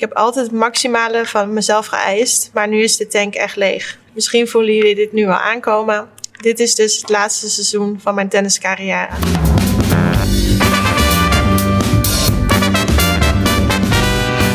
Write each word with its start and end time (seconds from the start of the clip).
Ik 0.00 0.08
heb 0.08 0.16
altijd 0.16 0.46
het 0.46 0.54
maximale 0.54 1.26
van 1.26 1.52
mezelf 1.52 1.86
geëist, 1.86 2.50
maar 2.54 2.68
nu 2.68 2.82
is 2.82 2.96
de 2.96 3.06
tank 3.06 3.34
echt 3.34 3.56
leeg. 3.56 3.98
Misschien 4.12 4.48
voelen 4.48 4.74
jullie 4.74 4.94
dit 4.94 5.12
nu 5.12 5.26
al 5.26 5.32
aankomen. 5.32 6.08
Dit 6.40 6.60
is 6.60 6.74
dus 6.74 6.96
het 6.96 7.08
laatste 7.08 7.50
seizoen 7.50 7.98
van 8.02 8.14
mijn 8.14 8.28
tenniscarrière. 8.28 9.08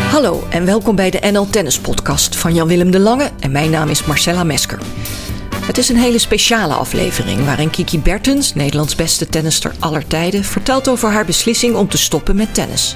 Hallo 0.09 0.43
en 0.49 0.65
welkom 0.65 0.95
bij 0.95 1.09
de 1.09 1.31
NL 1.31 1.49
Tennis 1.49 1.79
Podcast 1.79 2.35
van 2.35 2.53
Jan-Willem 2.53 2.91
de 2.91 2.99
Lange 2.99 3.31
en 3.39 3.51
mijn 3.51 3.69
naam 3.69 3.89
is 3.89 4.05
Marcella 4.05 4.43
Mesker. 4.43 4.79
Het 5.65 5.77
is 5.77 5.89
een 5.89 5.97
hele 5.97 6.19
speciale 6.19 6.73
aflevering 6.73 7.45
waarin 7.45 7.69
Kiki 7.69 7.99
Bertens, 7.99 8.53
Nederlands 8.53 8.95
beste 8.95 9.27
tennister 9.27 9.71
aller 9.79 10.07
tijden, 10.07 10.43
vertelt 10.43 10.87
over 10.87 11.09
haar 11.09 11.25
beslissing 11.25 11.75
om 11.75 11.89
te 11.89 11.97
stoppen 11.97 12.35
met 12.35 12.53
tennis. 12.53 12.95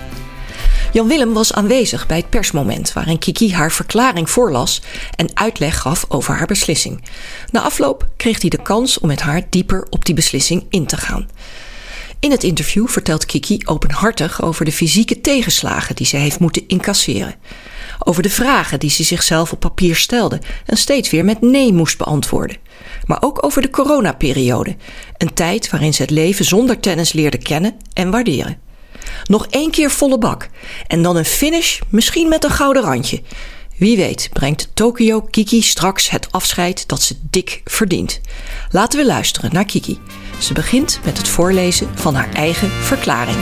Jan 0.93 1.07
Willem 1.07 1.33
was 1.33 1.53
aanwezig 1.53 2.07
bij 2.07 2.17
het 2.17 2.29
persmoment 2.29 2.93
waarin 2.93 3.19
Kiki 3.19 3.53
haar 3.53 3.71
verklaring 3.71 4.29
voorlas 4.29 4.81
en 5.15 5.29
uitleg 5.33 5.79
gaf 5.79 6.05
over 6.07 6.35
haar 6.35 6.47
beslissing. 6.47 7.03
Na 7.51 7.61
afloop 7.61 8.07
kreeg 8.17 8.41
hij 8.41 8.49
de 8.49 8.61
kans 8.61 8.99
om 8.99 9.07
met 9.07 9.21
haar 9.21 9.41
dieper 9.49 9.87
op 9.89 10.05
die 10.05 10.15
beslissing 10.15 10.65
in 10.69 10.85
te 10.85 10.97
gaan. 10.97 11.29
In 12.19 12.31
het 12.31 12.43
interview 12.43 12.87
vertelt 12.87 13.25
Kiki 13.25 13.59
openhartig 13.65 14.41
over 14.41 14.65
de 14.65 14.71
fysieke 14.71 15.21
tegenslagen 15.21 15.95
die 15.95 16.05
ze 16.05 16.17
heeft 16.17 16.39
moeten 16.39 16.67
incasseren. 16.67 17.35
Over 17.99 18.23
de 18.23 18.29
vragen 18.29 18.79
die 18.79 18.89
ze 18.89 19.03
zichzelf 19.03 19.51
op 19.51 19.59
papier 19.59 19.95
stelde 19.95 20.41
en 20.65 20.77
steeds 20.77 21.09
weer 21.09 21.25
met 21.25 21.41
nee 21.41 21.73
moest 21.73 21.97
beantwoorden. 21.97 22.57
Maar 23.05 23.21
ook 23.21 23.45
over 23.45 23.61
de 23.61 23.69
coronaperiode, 23.69 24.75
een 25.17 25.33
tijd 25.33 25.69
waarin 25.69 25.93
ze 25.93 26.01
het 26.01 26.11
leven 26.11 26.45
zonder 26.45 26.79
tennis 26.79 27.13
leerde 27.13 27.37
kennen 27.37 27.75
en 27.93 28.11
waarderen. 28.11 28.68
Nog 29.23 29.47
één 29.49 29.71
keer 29.71 29.91
volle 29.91 30.17
bak. 30.17 30.49
En 30.87 31.01
dan 31.01 31.15
een 31.15 31.25
finish, 31.25 31.79
misschien 31.89 32.27
met 32.27 32.43
een 32.43 32.49
gouden 32.51 32.83
randje. 32.83 33.21
Wie 33.77 33.97
weet 33.97 34.29
brengt 34.33 34.69
Tokyo 34.73 35.21
Kiki 35.21 35.61
straks 35.61 36.09
het 36.09 36.31
afscheid 36.31 36.87
dat 36.87 37.01
ze 37.01 37.15
dik 37.29 37.61
verdient. 37.65 38.21
Laten 38.71 38.99
we 38.99 39.05
luisteren 39.05 39.53
naar 39.53 39.65
Kiki. 39.65 39.99
Ze 40.39 40.53
begint 40.53 40.99
met 41.03 41.17
het 41.17 41.27
voorlezen 41.27 41.97
van 41.97 42.15
haar 42.15 42.33
eigen 42.33 42.69
verklaring. 42.69 43.37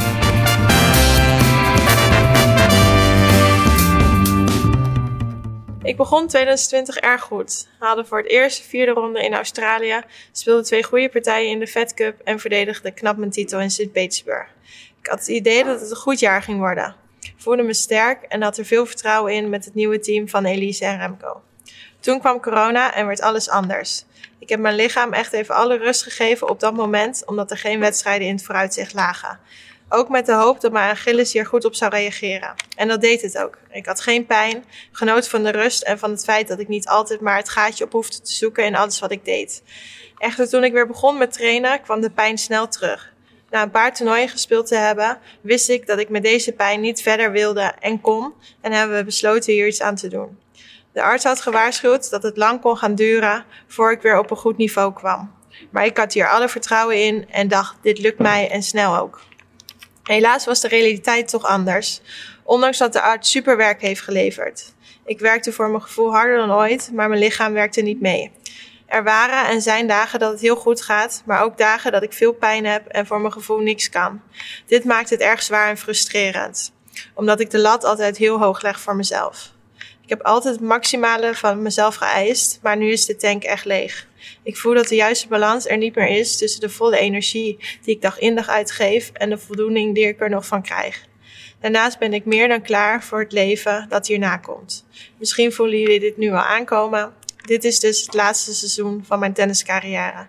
Ik 5.87 5.97
begon 5.97 6.27
2020 6.27 6.97
erg 6.97 7.21
goed. 7.21 7.67
Haalde 7.79 8.05
voor 8.05 8.17
het 8.17 8.29
eerst 8.29 8.57
de 8.57 8.63
vierde 8.63 8.91
ronde 8.91 9.23
in 9.23 9.33
Australië, 9.33 10.01
speelde 10.31 10.63
twee 10.63 10.83
goede 10.83 11.09
partijen 11.09 11.49
in 11.49 11.59
de 11.59 11.67
Fed 11.67 11.93
Cup 11.93 12.21
en 12.23 12.39
verdedigde 12.39 12.91
knap 12.91 13.17
mijn 13.17 13.31
titel 13.31 13.59
in 13.59 13.71
St. 13.71 13.91
Ik 15.01 15.07
had 15.07 15.19
het 15.19 15.27
idee 15.27 15.63
dat 15.63 15.79
het 15.81 15.89
een 15.89 15.95
goed 15.95 16.19
jaar 16.19 16.41
ging 16.41 16.59
worden. 16.59 16.95
Voelde 17.37 17.63
me 17.63 17.73
sterk 17.73 18.23
en 18.23 18.41
had 18.41 18.57
er 18.57 18.65
veel 18.65 18.85
vertrouwen 18.85 19.33
in 19.33 19.49
met 19.49 19.65
het 19.65 19.73
nieuwe 19.73 19.99
team 19.99 20.29
van 20.29 20.45
Elise 20.45 20.85
en 20.85 20.97
Remco. 20.97 21.41
Toen 21.99 22.19
kwam 22.19 22.39
corona 22.39 22.93
en 22.93 23.07
werd 23.07 23.21
alles 23.21 23.49
anders. 23.49 24.05
Ik 24.39 24.49
heb 24.49 24.59
mijn 24.59 24.75
lichaam 24.75 25.13
echt 25.13 25.33
even 25.33 25.55
alle 25.55 25.77
rust 25.77 26.03
gegeven 26.03 26.49
op 26.49 26.59
dat 26.59 26.73
moment, 26.73 27.23
omdat 27.25 27.51
er 27.51 27.57
geen 27.57 27.79
wedstrijden 27.79 28.27
in 28.27 28.35
het 28.35 28.43
vooruitzicht 28.43 28.93
lagen. 28.93 29.39
Ook 29.89 30.09
met 30.09 30.25
de 30.25 30.33
hoop 30.33 30.61
dat 30.61 30.71
mijn 30.71 30.89
Achilles 30.89 31.33
hier 31.33 31.45
goed 31.45 31.65
op 31.65 31.75
zou 31.75 31.91
reageren. 31.91 32.53
En 32.75 32.87
dat 32.87 33.01
deed 33.01 33.21
het 33.21 33.37
ook. 33.37 33.57
Ik 33.71 33.85
had 33.85 34.01
geen 34.01 34.25
pijn, 34.25 34.65
genoot 34.91 35.27
van 35.27 35.43
de 35.43 35.49
rust 35.49 35.81
en 35.83 35.99
van 35.99 36.11
het 36.11 36.23
feit 36.23 36.47
dat 36.47 36.59
ik 36.59 36.67
niet 36.67 36.87
altijd 36.87 37.21
maar 37.21 37.37
het 37.37 37.49
gaatje 37.49 37.83
op 37.83 37.91
hoefde 37.91 38.21
te 38.21 38.31
zoeken 38.31 38.65
in 38.65 38.75
alles 38.75 38.99
wat 38.99 39.11
ik 39.11 39.25
deed. 39.25 39.63
Echter, 40.17 40.49
toen 40.49 40.63
ik 40.63 40.73
weer 40.73 40.87
begon 40.87 41.17
met 41.17 41.33
trainen, 41.33 41.81
kwam 41.81 42.01
de 42.01 42.09
pijn 42.09 42.37
snel 42.37 42.67
terug. 42.67 43.13
Na 43.49 43.61
een 43.61 43.71
paar 43.71 43.93
toernooien 43.93 44.29
gespeeld 44.29 44.67
te 44.67 44.75
hebben, 44.75 45.19
wist 45.41 45.69
ik 45.69 45.87
dat 45.87 45.99
ik 45.99 46.09
met 46.09 46.23
deze 46.23 46.51
pijn 46.51 46.81
niet 46.81 47.01
verder 47.01 47.31
wilde 47.31 47.73
en 47.79 48.01
kon 48.01 48.33
en 48.61 48.71
hebben 48.71 48.97
we 48.97 49.03
besloten 49.03 49.53
hier 49.53 49.67
iets 49.67 49.81
aan 49.81 49.95
te 49.95 50.07
doen. 50.07 50.37
De 50.93 51.01
arts 51.01 51.23
had 51.23 51.41
gewaarschuwd 51.41 52.09
dat 52.09 52.23
het 52.23 52.37
lang 52.37 52.61
kon 52.61 52.77
gaan 52.77 52.95
duren 52.95 53.45
voor 53.67 53.91
ik 53.91 54.01
weer 54.01 54.19
op 54.19 54.31
een 54.31 54.37
goed 54.37 54.57
niveau 54.57 54.93
kwam. 54.93 55.35
Maar 55.69 55.85
ik 55.85 55.97
had 55.97 56.13
hier 56.13 56.29
alle 56.29 56.49
vertrouwen 56.49 57.03
in 57.03 57.29
en 57.29 57.47
dacht, 57.47 57.75
dit 57.81 57.99
lukt 57.99 58.19
mij 58.19 58.49
en 58.49 58.63
snel 58.63 58.97
ook. 58.97 59.21
Helaas 60.03 60.45
was 60.45 60.61
de 60.61 60.67
realiteit 60.67 61.29
toch 61.29 61.45
anders, 61.45 62.01
ondanks 62.43 62.77
dat 62.77 62.93
de 62.93 63.01
arts 63.01 63.29
superwerk 63.29 63.81
heeft 63.81 64.01
geleverd. 64.01 64.73
Ik 65.05 65.19
werkte 65.19 65.51
voor 65.51 65.69
mijn 65.69 65.81
gevoel 65.81 66.11
harder 66.13 66.37
dan 66.37 66.51
ooit, 66.51 66.91
maar 66.93 67.09
mijn 67.09 67.21
lichaam 67.21 67.53
werkte 67.53 67.81
niet 67.81 68.01
mee. 68.01 68.31
Er 68.87 69.03
waren 69.03 69.49
en 69.49 69.61
zijn 69.61 69.87
dagen 69.87 70.19
dat 70.19 70.31
het 70.31 70.41
heel 70.41 70.55
goed 70.55 70.81
gaat, 70.81 71.23
maar 71.25 71.41
ook 71.41 71.57
dagen 71.57 71.91
dat 71.91 72.03
ik 72.03 72.13
veel 72.13 72.33
pijn 72.33 72.65
heb 72.65 72.87
en 72.87 73.05
voor 73.05 73.19
mijn 73.21 73.33
gevoel 73.33 73.59
niks 73.59 73.89
kan. 73.89 74.21
Dit 74.65 74.83
maakt 74.83 75.09
het 75.09 75.19
erg 75.19 75.43
zwaar 75.43 75.69
en 75.69 75.77
frustrerend, 75.77 76.73
omdat 77.13 77.39
ik 77.39 77.49
de 77.49 77.59
lat 77.59 77.83
altijd 77.83 78.17
heel 78.17 78.39
hoog 78.39 78.61
leg 78.61 78.79
voor 78.79 78.95
mezelf. 78.95 79.51
Ik 80.03 80.09
heb 80.09 80.21
altijd 80.21 80.55
het 80.55 80.63
maximale 80.63 81.35
van 81.35 81.61
mezelf 81.61 81.95
geëist, 81.95 82.59
maar 82.61 82.77
nu 82.77 82.91
is 82.91 83.05
de 83.05 83.15
tank 83.15 83.43
echt 83.43 83.65
leeg. 83.65 84.07
Ik 84.43 84.57
voel 84.57 84.73
dat 84.73 84.87
de 84.87 84.95
juiste 84.95 85.27
balans 85.27 85.67
er 85.67 85.77
niet 85.77 85.95
meer 85.95 86.07
is 86.07 86.37
tussen 86.37 86.61
de 86.61 86.69
volle 86.69 86.97
energie 86.97 87.57
die 87.81 87.95
ik 87.95 88.01
dag 88.01 88.19
in 88.19 88.35
dag 88.35 88.47
uitgeef 88.47 89.09
en 89.13 89.29
de 89.29 89.37
voldoening 89.37 89.95
die 89.95 90.07
ik 90.07 90.21
er 90.21 90.29
nog 90.29 90.45
van 90.45 90.61
krijg. 90.61 91.05
Daarnaast 91.59 91.99
ben 91.99 92.13
ik 92.13 92.25
meer 92.25 92.47
dan 92.47 92.61
klaar 92.61 93.03
voor 93.03 93.19
het 93.19 93.31
leven 93.31 93.85
dat 93.89 94.07
hierna 94.07 94.37
komt. 94.37 94.85
Misschien 95.17 95.51
voelen 95.51 95.79
jullie 95.79 95.99
dit 95.99 96.17
nu 96.17 96.29
al 96.29 96.37
aankomen. 96.37 97.13
Dit 97.47 97.63
is 97.63 97.79
dus 97.79 98.01
het 98.01 98.13
laatste 98.13 98.53
seizoen 98.53 99.03
van 99.07 99.19
mijn 99.19 99.33
tenniscarrière. 99.33 100.27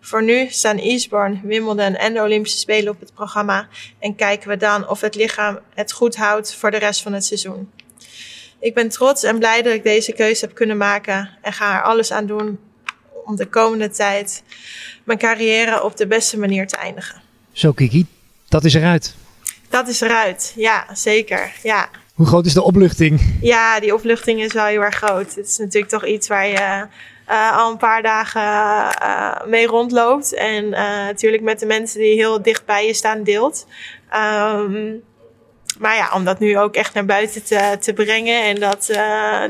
Voor 0.00 0.22
nu 0.22 0.48
staan 0.48 0.78
Eastbourne, 0.78 1.40
Wimbledon 1.42 1.94
en 1.94 2.14
de 2.14 2.20
Olympische 2.20 2.58
Spelen 2.58 2.92
op 2.92 3.00
het 3.00 3.14
programma 3.14 3.68
en 3.98 4.14
kijken 4.14 4.48
we 4.48 4.56
dan 4.56 4.88
of 4.88 5.00
het 5.00 5.14
lichaam 5.14 5.58
het 5.74 5.92
goed 5.92 6.16
houdt 6.16 6.54
voor 6.54 6.70
de 6.70 6.76
rest 6.76 7.02
van 7.02 7.12
het 7.12 7.24
seizoen. 7.24 7.70
Ik 8.60 8.74
ben 8.74 8.88
trots 8.88 9.22
en 9.22 9.38
blij 9.38 9.62
dat 9.62 9.72
ik 9.72 9.82
deze 9.82 10.12
keuze 10.12 10.44
heb 10.44 10.54
kunnen 10.54 10.76
maken 10.76 11.30
en 11.42 11.52
ga 11.52 11.76
er 11.76 11.82
alles 11.82 12.12
aan 12.12 12.26
doen 12.26 12.58
om 13.24 13.36
de 13.36 13.46
komende 13.46 13.90
tijd 13.90 14.42
mijn 15.04 15.18
carrière 15.18 15.82
op 15.82 15.96
de 15.96 16.06
beste 16.06 16.38
manier 16.38 16.66
te 16.66 16.76
eindigen. 16.76 17.22
Zo 17.52 17.72
Kiki, 17.72 18.06
dat 18.48 18.64
is 18.64 18.74
eruit. 18.74 19.14
Dat 19.68 19.88
is 19.88 20.00
eruit, 20.00 20.52
ja, 20.56 20.86
zeker. 20.94 21.52
Ja. 21.62 21.88
Hoe 22.20 22.28
groot 22.28 22.46
is 22.46 22.54
de 22.54 22.62
opluchting? 22.62 23.20
Ja, 23.40 23.80
die 23.80 23.94
opluchting 23.94 24.40
is 24.40 24.52
wel 24.52 24.64
heel 24.64 24.80
erg 24.80 24.94
groot. 24.94 25.34
Het 25.34 25.46
is 25.46 25.58
natuurlijk 25.58 25.92
toch 25.92 26.06
iets 26.06 26.28
waar 26.28 26.46
je 26.46 26.86
uh, 27.30 27.58
al 27.58 27.70
een 27.70 27.76
paar 27.76 28.02
dagen 28.02 28.42
uh, 29.02 29.46
mee 29.46 29.66
rondloopt. 29.66 30.34
En 30.34 30.64
uh, 30.64 30.72
natuurlijk 30.82 31.42
met 31.42 31.60
de 31.60 31.66
mensen 31.66 32.00
die 32.00 32.14
heel 32.14 32.42
dicht 32.42 32.64
bij 32.64 32.86
je 32.86 32.94
staan 32.94 33.22
deelt. 33.22 33.66
Um, 34.14 35.02
maar 35.78 35.96
ja, 35.96 36.10
om 36.14 36.24
dat 36.24 36.38
nu 36.38 36.58
ook 36.58 36.74
echt 36.74 36.94
naar 36.94 37.04
buiten 37.04 37.44
te, 37.44 37.76
te 37.80 37.92
brengen 37.92 38.42
en 38.42 38.60
dat 38.60 38.86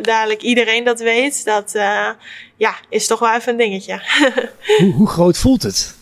dadelijk 0.03 0.43
iedereen 0.43 0.85
dat 0.85 1.01
weet, 1.01 1.45
dat 1.45 1.73
ja, 2.57 2.75
is 2.89 3.07
toch 3.07 3.19
wel 3.19 3.35
even 3.35 3.53
een 3.53 3.59
dingetje. 3.59 4.03
hoe, 4.79 4.93
hoe 4.93 5.09
groot 5.09 5.39
voelt 5.39 5.63
het? 5.63 5.95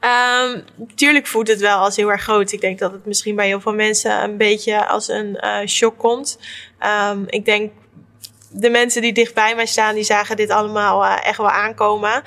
Um, 0.00 0.64
tuurlijk 0.94 1.26
voelt 1.26 1.48
het 1.48 1.60
wel 1.60 1.78
als 1.78 1.96
heel 1.96 2.10
erg 2.10 2.22
groot. 2.22 2.52
Ik 2.52 2.60
denk 2.60 2.78
dat 2.78 2.92
het 2.92 3.06
misschien 3.06 3.36
bij 3.36 3.46
heel 3.46 3.60
veel 3.60 3.74
mensen 3.74 4.22
een 4.22 4.36
beetje 4.36 4.86
als 4.86 5.08
een 5.08 5.38
uh, 5.40 5.66
shock 5.66 5.98
komt. 5.98 6.38
Um, 7.10 7.24
ik 7.26 7.44
denk 7.44 7.72
de 8.50 8.70
mensen 8.70 9.02
die 9.02 9.12
dicht 9.12 9.34
bij 9.34 9.54
mij 9.54 9.66
staan, 9.66 9.94
die 9.94 10.04
zagen 10.04 10.36
dit 10.36 10.50
allemaal 10.50 11.04
uh, 11.04 11.26
echt 11.26 11.36
wel 11.36 11.50
aankomen. 11.50 12.22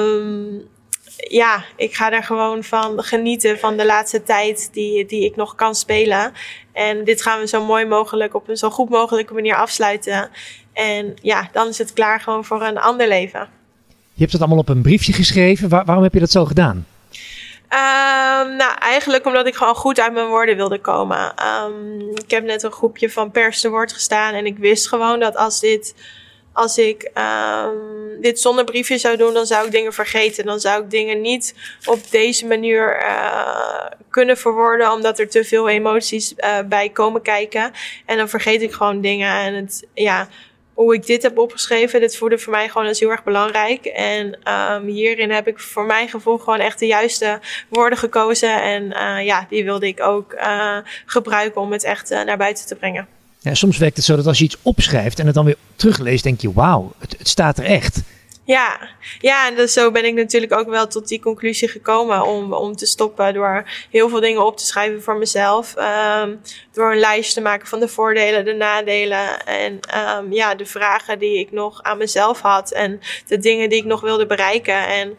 Um, 0.00 0.68
ja, 1.16 1.64
ik 1.76 1.94
ga 1.94 2.12
er 2.12 2.22
gewoon 2.22 2.64
van 2.64 3.02
genieten 3.02 3.58
van 3.58 3.76
de 3.76 3.86
laatste 3.86 4.22
tijd 4.22 4.68
die, 4.72 5.06
die 5.06 5.24
ik 5.24 5.36
nog 5.36 5.54
kan 5.54 5.74
spelen. 5.74 6.32
En 6.72 7.04
dit 7.04 7.22
gaan 7.22 7.40
we 7.40 7.46
zo 7.46 7.64
mooi 7.64 7.84
mogelijk 7.84 8.34
op 8.34 8.48
een 8.48 8.56
zo 8.56 8.70
goed 8.70 8.88
mogelijke 8.88 9.34
manier 9.34 9.56
afsluiten. 9.56 10.30
En 10.72 11.16
ja, 11.22 11.48
dan 11.52 11.68
is 11.68 11.78
het 11.78 11.92
klaar 11.92 12.20
gewoon 12.20 12.44
voor 12.44 12.62
een 12.62 12.78
ander 12.78 13.08
leven. 13.08 13.57
Je 14.18 14.24
hebt 14.24 14.32
het 14.32 14.42
allemaal 14.42 14.60
op 14.60 14.68
een 14.68 14.82
briefje 14.82 15.12
geschreven. 15.12 15.68
waarom 15.68 16.02
heb 16.02 16.14
je 16.14 16.20
dat 16.20 16.30
zo 16.30 16.44
gedaan? 16.44 16.86
Um, 17.70 18.56
nou, 18.56 18.78
eigenlijk 18.78 19.26
omdat 19.26 19.46
ik 19.46 19.54
gewoon 19.54 19.74
goed 19.74 20.00
uit 20.00 20.12
mijn 20.12 20.26
woorden 20.26 20.56
wilde 20.56 20.80
komen. 20.80 21.34
Um, 21.64 22.10
ik 22.14 22.30
heb 22.30 22.44
net 22.44 22.62
een 22.62 22.72
groepje 22.72 23.10
van 23.10 23.30
pers 23.30 23.60
te 23.60 23.70
woord 23.70 23.92
gestaan 23.92 24.34
en 24.34 24.46
ik 24.46 24.58
wist 24.58 24.88
gewoon 24.88 25.20
dat 25.20 25.36
als 25.36 25.60
dit, 25.60 25.94
als 26.52 26.78
ik 26.78 27.10
um, 27.14 28.20
dit 28.20 28.40
zonder 28.40 28.64
briefje 28.64 28.98
zou 28.98 29.16
doen, 29.16 29.34
dan 29.34 29.46
zou 29.46 29.66
ik 29.66 29.72
dingen 29.72 29.92
vergeten. 29.92 30.44
Dan 30.46 30.60
zou 30.60 30.82
ik 30.82 30.90
dingen 30.90 31.20
niet 31.20 31.54
op 31.84 32.10
deze 32.10 32.46
manier 32.46 33.02
uh, 33.02 33.86
kunnen 34.10 34.36
verwoorden, 34.36 34.92
omdat 34.92 35.18
er 35.18 35.28
te 35.28 35.44
veel 35.44 35.68
emoties 35.68 36.34
uh, 36.36 36.58
bij 36.68 36.88
komen 36.88 37.22
kijken. 37.22 37.72
En 38.06 38.16
dan 38.16 38.28
vergeet 38.28 38.62
ik 38.62 38.72
gewoon 38.72 39.00
dingen 39.00 39.32
en 39.32 39.54
het, 39.54 39.86
ja 39.94 40.28
hoe 40.78 40.94
ik 40.94 41.06
dit 41.06 41.22
heb 41.22 41.38
opgeschreven, 41.38 42.00
dit 42.00 42.16
voelde 42.16 42.38
voor 42.38 42.52
mij 42.52 42.68
gewoon 42.68 42.86
als 42.86 43.00
heel 43.00 43.10
erg 43.10 43.24
belangrijk. 43.24 43.84
En 43.84 44.38
um, 44.72 44.86
hierin 44.86 45.30
heb 45.30 45.46
ik 45.46 45.58
voor 45.58 45.86
mijn 45.86 46.08
gevoel 46.08 46.38
gewoon 46.38 46.58
echt 46.58 46.78
de 46.78 46.86
juiste 46.86 47.40
woorden 47.68 47.98
gekozen. 47.98 48.62
En 48.62 48.82
uh, 48.82 49.24
ja, 49.24 49.46
die 49.50 49.64
wilde 49.64 49.86
ik 49.86 50.00
ook 50.00 50.32
uh, 50.32 50.76
gebruiken 51.06 51.60
om 51.60 51.72
het 51.72 51.84
echt 51.84 52.10
uh, 52.10 52.24
naar 52.24 52.36
buiten 52.36 52.66
te 52.66 52.74
brengen. 52.74 53.06
Ja, 53.38 53.54
soms 53.54 53.78
werkt 53.78 53.96
het 53.96 54.04
zo 54.04 54.16
dat 54.16 54.26
als 54.26 54.38
je 54.38 54.44
iets 54.44 54.56
opschrijft 54.62 55.18
en 55.18 55.26
het 55.26 55.34
dan 55.34 55.44
weer 55.44 55.56
terugleest, 55.76 56.24
denk 56.24 56.40
je: 56.40 56.52
wauw, 56.52 56.92
het 56.98 57.16
staat 57.22 57.58
er 57.58 57.64
echt. 57.64 58.02
Ja, 58.48 58.78
ja, 59.20 59.46
en 59.46 59.54
dus 59.54 59.72
zo 59.72 59.90
ben 59.90 60.04
ik 60.04 60.14
natuurlijk 60.14 60.52
ook 60.52 60.68
wel 60.68 60.86
tot 60.86 61.08
die 61.08 61.20
conclusie 61.20 61.68
gekomen 61.68 62.22
om, 62.22 62.52
om 62.52 62.76
te 62.76 62.86
stoppen 62.86 63.34
door 63.34 63.64
heel 63.90 64.08
veel 64.08 64.20
dingen 64.20 64.46
op 64.46 64.56
te 64.56 64.66
schrijven 64.66 65.02
voor 65.02 65.16
mezelf. 65.16 65.74
Um, 66.22 66.40
door 66.72 66.92
een 66.92 66.98
lijst 66.98 67.34
te 67.34 67.40
maken 67.40 67.66
van 67.66 67.80
de 67.80 67.88
voordelen, 67.88 68.44
de 68.44 68.52
nadelen 68.52 69.46
en 69.46 69.80
um, 70.18 70.32
ja, 70.32 70.54
de 70.54 70.66
vragen 70.66 71.18
die 71.18 71.38
ik 71.38 71.52
nog 71.52 71.82
aan 71.82 71.98
mezelf 71.98 72.40
had 72.40 72.72
en 72.72 73.00
de 73.26 73.38
dingen 73.38 73.68
die 73.68 73.78
ik 73.78 73.84
nog 73.84 74.00
wilde 74.00 74.26
bereiken. 74.26 74.86
En 74.86 75.18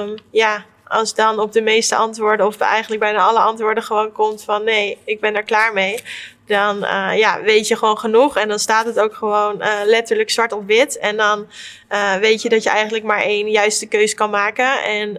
um, 0.00 0.14
ja, 0.30 0.64
als 0.88 1.14
dan 1.14 1.38
op 1.38 1.52
de 1.52 1.62
meeste 1.62 1.96
antwoorden, 1.96 2.46
of 2.46 2.58
eigenlijk 2.58 3.00
bijna 3.00 3.18
alle 3.18 3.40
antwoorden, 3.40 3.82
gewoon 3.82 4.12
komt 4.12 4.44
van 4.44 4.64
nee, 4.64 4.98
ik 5.04 5.20
ben 5.20 5.36
er 5.36 5.44
klaar 5.44 5.72
mee. 5.72 6.02
Dan 6.46 6.76
uh, 6.76 7.10
ja, 7.16 7.42
weet 7.42 7.68
je 7.68 7.76
gewoon 7.76 7.98
genoeg. 7.98 8.36
En 8.36 8.48
dan 8.48 8.58
staat 8.58 8.86
het 8.86 8.98
ook 8.98 9.14
gewoon 9.14 9.62
uh, 9.62 9.68
letterlijk 9.84 10.30
zwart 10.30 10.52
op 10.52 10.66
wit. 10.66 10.98
En 10.98 11.16
dan 11.16 11.46
uh, 11.92 12.14
weet 12.14 12.42
je 12.42 12.48
dat 12.48 12.62
je 12.62 12.70
eigenlijk 12.70 13.04
maar 13.04 13.22
één 13.22 13.50
juiste 13.50 13.86
keus 13.86 14.14
kan 14.14 14.30
maken. 14.30 14.82
En 14.82 15.18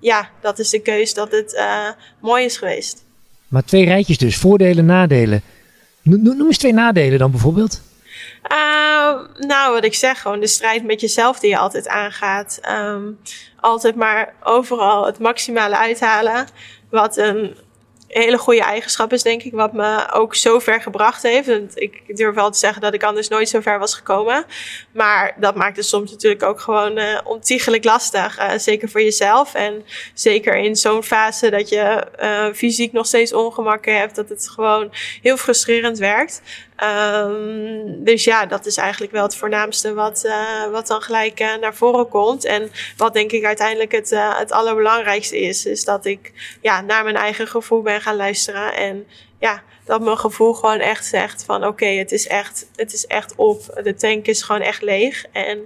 ja, 0.00 0.30
dat 0.40 0.58
is 0.58 0.70
de 0.70 0.80
keus 0.80 1.14
dat 1.14 1.30
het 1.30 1.62
mooi 2.20 2.44
is 2.44 2.56
geweest. 2.56 3.04
Maar 3.48 3.64
twee 3.64 3.84
rijtjes 3.84 4.18
dus, 4.18 4.36
voordelen, 4.36 4.84
nadelen. 4.84 5.42
Noem 6.02 6.46
eens 6.46 6.58
twee 6.58 6.72
nadelen 6.72 7.18
dan 7.18 7.30
bijvoorbeeld. 7.30 7.80
Uh, 8.50 9.18
nou, 9.38 9.72
wat 9.72 9.84
ik 9.84 9.94
zeg, 9.94 10.20
gewoon 10.20 10.40
de 10.40 10.46
strijd 10.46 10.84
met 10.84 11.00
jezelf 11.00 11.38
die 11.38 11.50
je 11.50 11.58
altijd 11.58 11.88
aangaat. 11.88 12.60
Um, 12.70 13.18
altijd 13.60 13.94
maar 13.94 14.34
overal 14.42 15.06
het 15.06 15.18
maximale 15.18 15.76
uithalen. 15.76 16.46
Wat 16.90 17.16
een 17.16 17.56
hele 18.12 18.38
goede 18.38 18.62
eigenschap 18.62 19.12
is, 19.12 19.22
denk 19.22 19.42
ik, 19.42 19.52
wat 19.52 19.72
me 19.72 20.12
ook 20.12 20.34
zo 20.34 20.58
ver 20.58 20.80
gebracht 20.82 21.22
heeft. 21.22 21.48
Ik 21.74 22.16
durf 22.16 22.34
wel 22.34 22.50
te 22.50 22.58
zeggen 22.58 22.82
dat 22.82 22.94
ik 22.94 23.02
anders 23.02 23.28
nooit 23.28 23.48
zo 23.48 23.60
ver 23.60 23.78
was 23.78 23.94
gekomen. 23.94 24.44
Maar 24.92 25.34
dat 25.36 25.54
maakt 25.54 25.76
het 25.76 25.86
soms 25.86 26.10
natuurlijk 26.10 26.42
ook 26.42 26.60
gewoon 26.60 26.98
uh, 26.98 27.18
ontiegelijk 27.24 27.84
lastig. 27.84 28.38
Uh, 28.38 28.50
zeker 28.58 28.88
voor 28.88 29.02
jezelf. 29.02 29.54
En 29.54 29.84
zeker 30.14 30.56
in 30.56 30.76
zo'n 30.76 31.02
fase 31.02 31.50
dat 31.50 31.68
je 31.68 32.06
uh, 32.22 32.46
fysiek 32.54 32.92
nog 32.92 33.06
steeds 33.06 33.32
ongemakken 33.32 33.98
hebt, 33.98 34.14
dat 34.14 34.28
het 34.28 34.48
gewoon 34.48 34.92
heel 35.22 35.36
frustrerend 35.36 35.98
werkt. 35.98 36.42
Um, 36.84 38.04
dus 38.04 38.24
ja, 38.24 38.46
dat 38.46 38.66
is 38.66 38.76
eigenlijk 38.76 39.12
wel 39.12 39.22
het 39.22 39.36
voornaamste 39.36 39.94
wat, 39.94 40.22
uh, 40.24 40.70
wat 40.70 40.86
dan 40.86 41.00
gelijk 41.00 41.40
uh, 41.40 41.48
naar 41.60 41.74
voren 41.74 42.08
komt. 42.08 42.44
En 42.44 42.70
wat 42.96 43.14
denk 43.14 43.32
ik 43.32 43.44
uiteindelijk 43.44 43.92
het, 43.92 44.12
uh, 44.12 44.38
het 44.38 44.52
allerbelangrijkste 44.52 45.40
is, 45.40 45.66
is 45.66 45.84
dat 45.84 46.04
ik 46.04 46.32
ja, 46.62 46.80
naar 46.80 47.04
mijn 47.04 47.16
eigen 47.16 47.46
gevoel 47.46 47.82
ben 47.82 48.00
gaan 48.00 48.16
luisteren. 48.16 48.74
En 48.76 49.06
ja, 49.38 49.62
dat 49.84 50.00
mijn 50.00 50.18
gevoel 50.18 50.52
gewoon 50.52 50.78
echt 50.78 51.06
zegt 51.06 51.44
van 51.44 51.66
oké, 51.66 51.86
het 51.86 52.12
is 52.12 52.26
echt, 52.26 52.66
het 52.76 52.92
is 52.92 53.06
echt 53.06 53.34
op. 53.36 53.80
De 53.82 53.94
tank 53.94 54.26
is 54.26 54.42
gewoon 54.42 54.62
echt 54.62 54.82
leeg. 54.82 55.24
En 55.32 55.58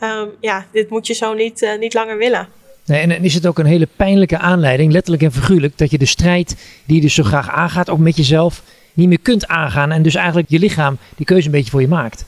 um, 0.00 0.30
ja, 0.40 0.66
dit 0.72 0.90
moet 0.90 1.06
je 1.06 1.14
zo 1.14 1.34
niet, 1.34 1.76
niet 1.78 1.94
langer 1.94 2.18
willen. 2.18 2.48
Nee, 2.84 3.00
en 3.00 3.24
is 3.24 3.34
het 3.34 3.46
ook 3.46 3.58
een 3.58 3.66
hele 3.66 3.88
pijnlijke 3.96 4.38
aanleiding, 4.38 4.92
letterlijk 4.92 5.22
en 5.22 5.32
figuurlijk, 5.32 5.78
dat 5.78 5.90
je 5.90 5.98
de 5.98 6.06
strijd 6.06 6.56
die 6.84 6.96
je 6.96 7.02
dus 7.02 7.14
zo 7.14 7.22
graag 7.22 7.50
aangaat, 7.50 7.90
ook 7.90 7.98
met 7.98 8.16
jezelf, 8.16 8.62
niet 8.96 9.08
meer 9.08 9.20
kunt 9.20 9.46
aangaan. 9.46 9.92
En 9.92 10.02
dus 10.02 10.14
eigenlijk 10.14 10.48
je 10.50 10.58
lichaam 10.58 10.98
die 11.16 11.26
keuze 11.26 11.46
een 11.46 11.52
beetje 11.52 11.70
voor 11.70 11.80
je 11.80 11.88
maakt. 11.88 12.24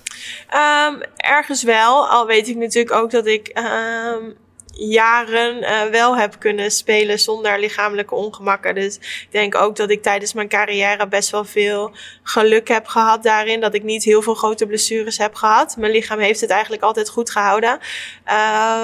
Um, 0.55 1.01
ergens 1.17 1.63
wel. 1.63 2.09
Al 2.09 2.27
weet 2.27 2.49
ik 2.49 2.57
natuurlijk 2.57 2.95
ook 2.95 3.11
dat 3.11 3.27
ik 3.27 3.59
um, 3.59 4.35
jaren 4.79 5.63
uh, 5.63 5.83
wel 5.83 6.17
heb 6.17 6.37
kunnen 6.39 6.71
spelen 6.71 7.19
zonder 7.19 7.61
lichamelijke 7.61 8.15
ongemakken. 8.15 8.75
Dus 8.75 8.95
ik 8.97 9.29
denk 9.31 9.55
ook 9.55 9.77
dat 9.77 9.91
ik 9.91 10.03
tijdens 10.03 10.33
mijn 10.33 10.49
carrière 10.49 11.09
best 11.09 11.31
wel 11.31 11.45
veel 11.45 11.93
geluk 12.23 12.69
heb 12.69 12.87
gehad 12.87 13.23
daarin. 13.23 13.61
Dat 13.61 13.75
ik 13.75 13.83
niet 13.83 14.05
heel 14.05 14.23
veel 14.23 14.35
grote 14.35 14.67
blessures 14.67 15.19
heb 15.19 15.35
gehad. 15.35 15.77
Mijn 15.77 15.93
lichaam 15.93 16.19
heeft 16.19 16.41
het 16.41 16.51
eigenlijk 16.51 16.83
altijd 16.83 17.09
goed 17.09 17.31
gehouden. 17.31 17.79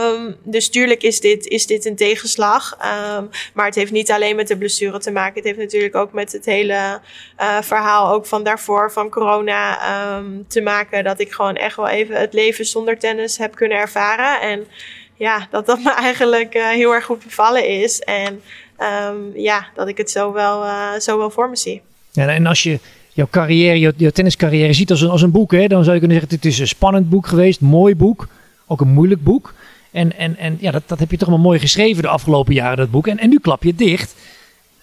Um, 0.02 0.36
dus 0.42 0.70
tuurlijk 0.70 1.02
is 1.02 1.20
dit, 1.20 1.46
is 1.46 1.66
dit 1.66 1.84
een 1.84 1.96
tegenslag. 1.96 2.76
Um, 3.16 3.30
maar 3.52 3.66
het 3.66 3.74
heeft 3.74 3.92
niet 3.92 4.10
alleen 4.10 4.36
met 4.36 4.48
de 4.48 4.58
blessure 4.58 4.98
te 4.98 5.10
maken. 5.10 5.34
Het 5.34 5.44
heeft 5.44 5.58
natuurlijk 5.58 5.94
ook 5.94 6.12
met 6.12 6.32
het 6.32 6.44
hele 6.44 7.00
uh, 7.40 7.60
verhaal 7.60 8.12
ook 8.12 8.26
van 8.26 8.42
daarvoor, 8.42 8.92
van 8.92 9.10
corona, 9.10 10.16
um, 10.16 10.44
te 10.48 10.60
maken. 10.60 11.04
Dat 11.04 11.20
ik 11.20 11.32
gewoon 11.32 11.56
echt 11.56 11.76
wel 11.76 11.88
even 11.88 12.16
het 12.16 12.32
leven 12.32 12.64
zonder 12.64 12.98
tennis 12.98 13.38
heb 13.38 13.54
kunnen 13.54 13.78
ervaren. 13.78 14.40
En 14.40 14.66
ja, 15.16 15.46
dat 15.50 15.66
dat 15.66 15.82
me 15.82 15.92
eigenlijk 15.92 16.54
uh, 16.54 16.68
heel 16.68 16.92
erg 16.92 17.04
goed 17.04 17.24
bevallen 17.24 17.68
is. 17.68 18.00
En 18.00 18.42
um, 18.80 19.32
ja, 19.34 19.66
dat 19.74 19.88
ik 19.88 19.96
het 19.96 20.10
zo 20.10 20.32
wel, 20.32 20.64
uh, 20.64 20.92
zo 20.98 21.18
wel 21.18 21.30
voor 21.30 21.50
me 21.50 21.56
zie. 21.56 21.82
Ja, 22.10 22.28
en 22.28 22.46
als 22.46 22.62
je 22.62 22.78
jouw 23.12 23.28
carrière, 23.30 23.78
jouw, 23.96 24.10
tenniscarrière 24.10 24.72
ziet 24.72 24.90
als 24.90 25.00
een, 25.00 25.10
als 25.10 25.22
een 25.22 25.30
boek, 25.30 25.52
hè, 25.52 25.66
dan 25.66 25.82
zou 25.82 25.94
je 25.94 26.00
kunnen 26.00 26.18
zeggen: 26.18 26.36
het 26.36 26.44
is 26.44 26.58
een 26.58 26.68
spannend 26.68 27.08
boek 27.08 27.26
geweest, 27.26 27.60
mooi 27.60 27.96
boek, 27.96 28.28
ook 28.66 28.80
een 28.80 28.92
moeilijk 28.92 29.22
boek. 29.22 29.54
En, 29.90 30.18
en, 30.18 30.36
en 30.36 30.56
ja, 30.60 30.70
dat, 30.70 30.82
dat 30.86 30.98
heb 30.98 31.10
je 31.10 31.16
toch 31.16 31.28
wel 31.28 31.38
mooi 31.38 31.58
geschreven 31.58 32.02
de 32.02 32.08
afgelopen 32.08 32.54
jaren, 32.54 32.76
dat 32.76 32.90
boek. 32.90 33.06
En, 33.06 33.18
en 33.18 33.28
nu 33.28 33.38
klap 33.38 33.62
je 33.62 33.74
dicht. 33.74 34.14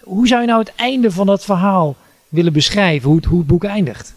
Hoe 0.00 0.26
zou 0.26 0.40
je 0.40 0.46
nou 0.46 0.60
het 0.60 0.72
einde 0.76 1.10
van 1.10 1.26
dat 1.26 1.44
verhaal 1.44 1.96
willen 2.28 2.52
beschrijven, 2.52 3.08
hoe 3.08 3.16
het, 3.16 3.24
hoe 3.24 3.38
het 3.38 3.46
boek 3.46 3.64
eindigt? 3.64 4.14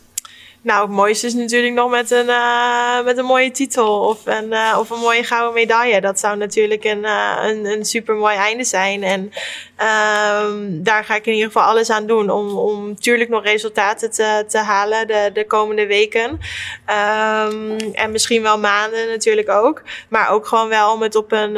Nou, 0.66 0.82
het 0.82 0.96
mooiste 0.96 1.28
is 1.28 1.34
natuurlijk 1.34 1.74
nog 1.74 1.90
met 1.90 2.12
een, 2.12 2.26
uh, 2.26 3.04
met 3.04 3.18
een 3.18 3.26
mooie 3.26 3.52
titel 3.52 4.00
of 4.00 4.26
een, 4.26 4.52
uh, 4.52 4.76
of 4.80 4.90
een 4.90 5.00
mooie 5.00 5.24
gouden 5.24 5.54
medaille. 5.54 6.02
Dat 6.02 6.20
zou 6.20 6.38
natuurlijk 6.38 6.84
een, 6.84 7.04
uh, 7.04 7.38
een, 7.42 7.66
een 7.66 7.86
super 7.86 8.16
mooi 8.16 8.36
einde 8.36 8.64
zijn. 8.64 9.04
En 9.04 9.22
um, 9.22 10.84
daar 10.84 11.04
ga 11.04 11.16
ik 11.16 11.26
in 11.26 11.34
ieder 11.34 11.48
geval 11.48 11.68
alles 11.68 11.90
aan 11.90 12.08
doen 12.08 12.30
om, 12.30 12.58
om 12.58 12.88
natuurlijk 12.88 13.30
nog 13.30 13.44
resultaten 13.44 14.12
te, 14.12 14.44
te 14.48 14.58
halen 14.58 15.08
de, 15.08 15.30
de 15.34 15.46
komende 15.46 15.88
weken. 15.88 16.30
Um, 16.30 17.78
en 17.94 18.12
misschien 18.12 18.42
wel 18.42 18.60
maanden 18.60 19.10
natuurlijk 19.10 19.50
ook. 19.50 19.82
Maar 20.10 20.30
ook 20.30 20.48
gewoon 20.48 20.70
wel 20.70 20.94
om 20.94 21.02
het 21.02 21.16
op 21.16 21.32
een, 21.32 21.58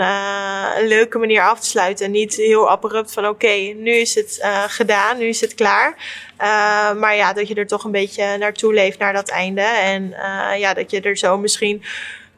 leuke 0.88 1.18
manier 1.18 1.42
af 1.42 1.60
te 1.60 1.68
sluiten. 1.68 2.12
Niet 2.12 2.36
heel 2.36 2.70
abrupt 2.70 3.14
van 3.14 3.28
oké, 3.28 3.74
nu 3.76 3.92
is 3.92 4.16
het 4.16 4.48
gedaan, 4.68 5.18
nu 5.18 5.28
is 5.28 5.42
het 5.42 5.56
klaar. 5.56 5.96
Uh, 6.42 6.94
maar 6.94 7.16
ja, 7.16 7.34
dat 7.34 7.48
je 7.48 7.56
er 7.56 7.68
toch 7.68 7.84
een 7.84 7.92
beetje 7.92 8.38
naartoe 8.38 8.74
leeft 8.74 9.00
naar 9.00 9.14
dat 9.14 9.30
einde. 9.30 9.62
En 9.62 10.04
uh, 10.04 10.60
ja, 10.60 10.74
dat 10.74 10.92
je 10.92 11.02
er 11.02 11.18
zo 11.18 11.38
misschien, 11.38 11.84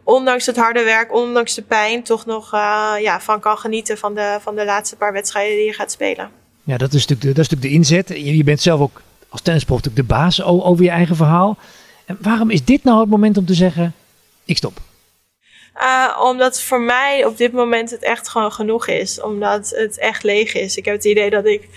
ondanks 0.03 0.45
het 0.45 0.55
harde 0.55 0.83
werk, 0.83 1.13
ondanks 1.13 1.55
de 1.55 1.61
pijn, 1.61 2.03
toch 2.03 2.25
nog 2.25 2.53
uh, 2.53 2.93
ja, 2.99 3.21
van 3.21 3.39
kan 3.39 3.57
genieten 3.57 3.97
van 3.97 4.15
de, 4.15 4.37
van 4.41 4.55
de 4.55 4.65
laatste 4.65 4.95
paar 4.95 5.13
wedstrijden 5.13 5.55
die 5.55 5.65
je 5.65 5.73
gaat 5.73 5.91
spelen. 5.91 6.31
Ja, 6.63 6.77
dat 6.77 6.93
is 6.93 7.07
natuurlijk 7.07 7.21
de, 7.21 7.33
dat 7.33 7.45
is 7.45 7.49
natuurlijk 7.49 7.71
de 7.71 7.93
inzet. 7.93 8.07
Je, 8.07 8.37
je 8.37 8.43
bent 8.43 8.61
zelf 8.61 8.79
ook 8.79 9.01
als 9.29 9.41
tennisprof 9.41 9.77
natuurlijk 9.77 10.07
de 10.07 10.15
baas 10.15 10.43
over 10.43 10.83
je 10.83 10.89
eigen 10.89 11.15
verhaal. 11.15 11.57
En 12.05 12.17
waarom 12.21 12.49
is 12.49 12.65
dit 12.65 12.83
nou 12.83 12.99
het 12.99 13.09
moment 13.09 13.37
om 13.37 13.45
te 13.45 13.53
zeggen, 13.53 13.93
ik 14.45 14.57
stop? 14.57 14.79
Uh, 15.81 16.19
omdat 16.23 16.61
voor 16.61 16.81
mij 16.81 17.25
op 17.25 17.37
dit 17.37 17.51
moment 17.51 17.89
het 17.89 18.03
echt 18.03 18.29
gewoon 18.29 18.51
genoeg 18.51 18.87
is. 18.87 19.21
Omdat 19.21 19.69
het 19.69 19.97
echt 19.97 20.23
leeg 20.23 20.53
is. 20.53 20.77
Ik 20.77 20.85
heb 20.85 20.95
het 20.95 21.05
idee 21.05 21.29
dat 21.29 21.45
ik 21.45 21.69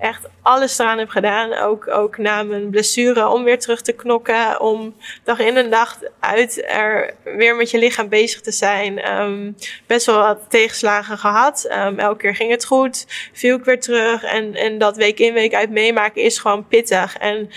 echt 0.00 0.28
alles 0.42 0.78
eraan 0.78 0.98
heb 0.98 1.08
gedaan. 1.08 1.54
Ook, 1.54 1.88
ook 1.88 2.18
na 2.18 2.42
mijn 2.42 2.70
blessure 2.70 3.28
om 3.28 3.44
weer 3.44 3.58
terug 3.58 3.82
te 3.82 3.92
knokken. 3.92 4.60
Om 4.60 4.94
dag 5.24 5.38
in 5.38 5.56
en 5.56 5.70
dag 5.70 5.98
uit 6.20 6.62
er 6.66 7.14
weer 7.24 7.56
met 7.56 7.70
je 7.70 7.78
lichaam 7.78 8.08
bezig 8.08 8.40
te 8.40 8.52
zijn. 8.52 9.18
Um, 9.20 9.56
best 9.86 10.06
wel 10.06 10.18
wat 10.18 10.44
tegenslagen 10.48 11.18
gehad. 11.18 11.68
Um, 11.70 11.98
elke 11.98 12.18
keer 12.18 12.34
ging 12.34 12.50
het 12.50 12.64
goed. 12.64 13.06
Viel 13.32 13.56
ik 13.56 13.64
weer 13.64 13.80
terug. 13.80 14.22
En, 14.22 14.54
en 14.54 14.78
dat 14.78 14.96
week 14.96 15.18
in 15.18 15.32
week 15.32 15.54
uit 15.54 15.70
meemaken 15.70 16.22
is 16.22 16.38
gewoon 16.38 16.66
pittig. 16.66 17.16
En 17.16 17.50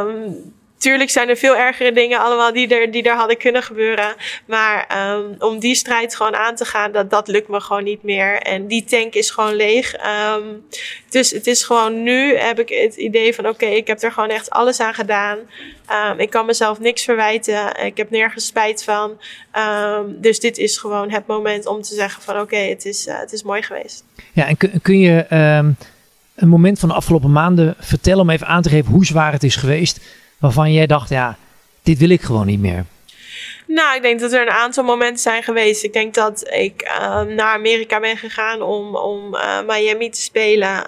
um, 0.00 0.54
tuurlijk 0.84 1.10
zijn 1.10 1.28
er 1.28 1.36
veel 1.36 1.56
ergere 1.56 1.92
dingen 1.92 2.20
allemaal 2.20 2.52
die 2.52 2.68
er, 2.68 2.90
die 2.90 3.02
er 3.02 3.16
hadden 3.16 3.36
kunnen 3.36 3.62
gebeuren. 3.62 4.14
Maar 4.46 5.10
um, 5.14 5.34
om 5.38 5.58
die 5.58 5.74
strijd 5.74 6.16
gewoon 6.16 6.36
aan 6.36 6.54
te 6.54 6.64
gaan, 6.64 6.92
dat, 6.92 7.10
dat 7.10 7.28
lukt 7.28 7.48
me 7.48 7.60
gewoon 7.60 7.84
niet 7.84 8.02
meer. 8.02 8.38
En 8.38 8.66
die 8.66 8.84
tank 8.84 9.14
is 9.14 9.30
gewoon 9.30 9.54
leeg. 9.54 9.94
Um, 9.94 10.66
dus 11.08 11.30
het 11.30 11.46
is 11.46 11.64
gewoon 11.64 12.02
nu 12.02 12.36
heb 12.36 12.58
ik 12.58 12.68
het 12.68 12.96
idee 12.96 13.34
van 13.34 13.48
oké, 13.48 13.66
ik 13.66 13.86
heb 13.86 14.02
er 14.02 14.12
gewoon 14.12 14.28
echt 14.28 14.50
alles 14.50 14.80
aan 14.80 14.94
gedaan. 14.94 15.38
Um, 16.08 16.18
ik 16.18 16.30
kan 16.30 16.46
mezelf 16.46 16.78
niks 16.78 17.04
verwijten. 17.04 17.84
Ik 17.84 17.96
heb 17.96 18.10
nergens 18.10 18.46
spijt 18.46 18.84
van. 18.84 19.20
Dus 20.06 20.40
dit 20.40 20.58
is 20.58 20.78
gewoon 20.78 21.10
het 21.10 21.26
moment 21.26 21.66
om 21.66 21.82
te 21.82 21.94
zeggen 21.94 22.22
van 22.22 22.40
oké, 22.40 22.56
het, 22.56 22.84
is, 22.84 23.06
uh, 23.06 23.18
het 23.18 23.32
is 23.32 23.42
mooi 23.42 23.62
geweest. 23.62 24.04
Ja, 24.32 24.46
en 24.46 24.56
kun, 24.56 24.80
kun 24.82 24.98
je 24.98 25.26
een 26.34 26.48
moment 26.48 26.78
van 26.78 26.88
de 26.88 26.94
afgelopen 26.94 27.32
maanden 27.32 27.74
vertellen 27.78 28.20
om 28.20 28.30
even 28.30 28.46
aan 28.46 28.62
te 28.62 28.68
geven 28.68 28.92
hoe 28.92 29.04
zwaar 29.04 29.32
het 29.32 29.42
is 29.42 29.56
geweest? 29.56 30.00
Waarvan 30.44 30.72
jij 30.72 30.86
dacht, 30.86 31.08
ja, 31.08 31.36
dit 31.82 31.98
wil 31.98 32.08
ik 32.08 32.22
gewoon 32.22 32.46
niet 32.46 32.60
meer? 32.60 32.84
Nou, 33.66 33.96
ik 33.96 34.02
denk 34.02 34.20
dat 34.20 34.32
er 34.32 34.42
een 34.42 34.50
aantal 34.50 34.84
momenten 34.84 35.18
zijn 35.18 35.42
geweest. 35.42 35.84
Ik 35.84 35.92
denk 35.92 36.14
dat 36.14 36.50
ik 36.52 36.82
uh, 36.82 37.20
naar 37.20 37.54
Amerika 37.54 38.00
ben 38.00 38.16
gegaan 38.16 38.62
om, 38.62 38.96
om 38.96 39.34
uh, 39.34 39.58
Miami 39.66 40.10
te 40.10 40.20
spelen. 40.20 40.84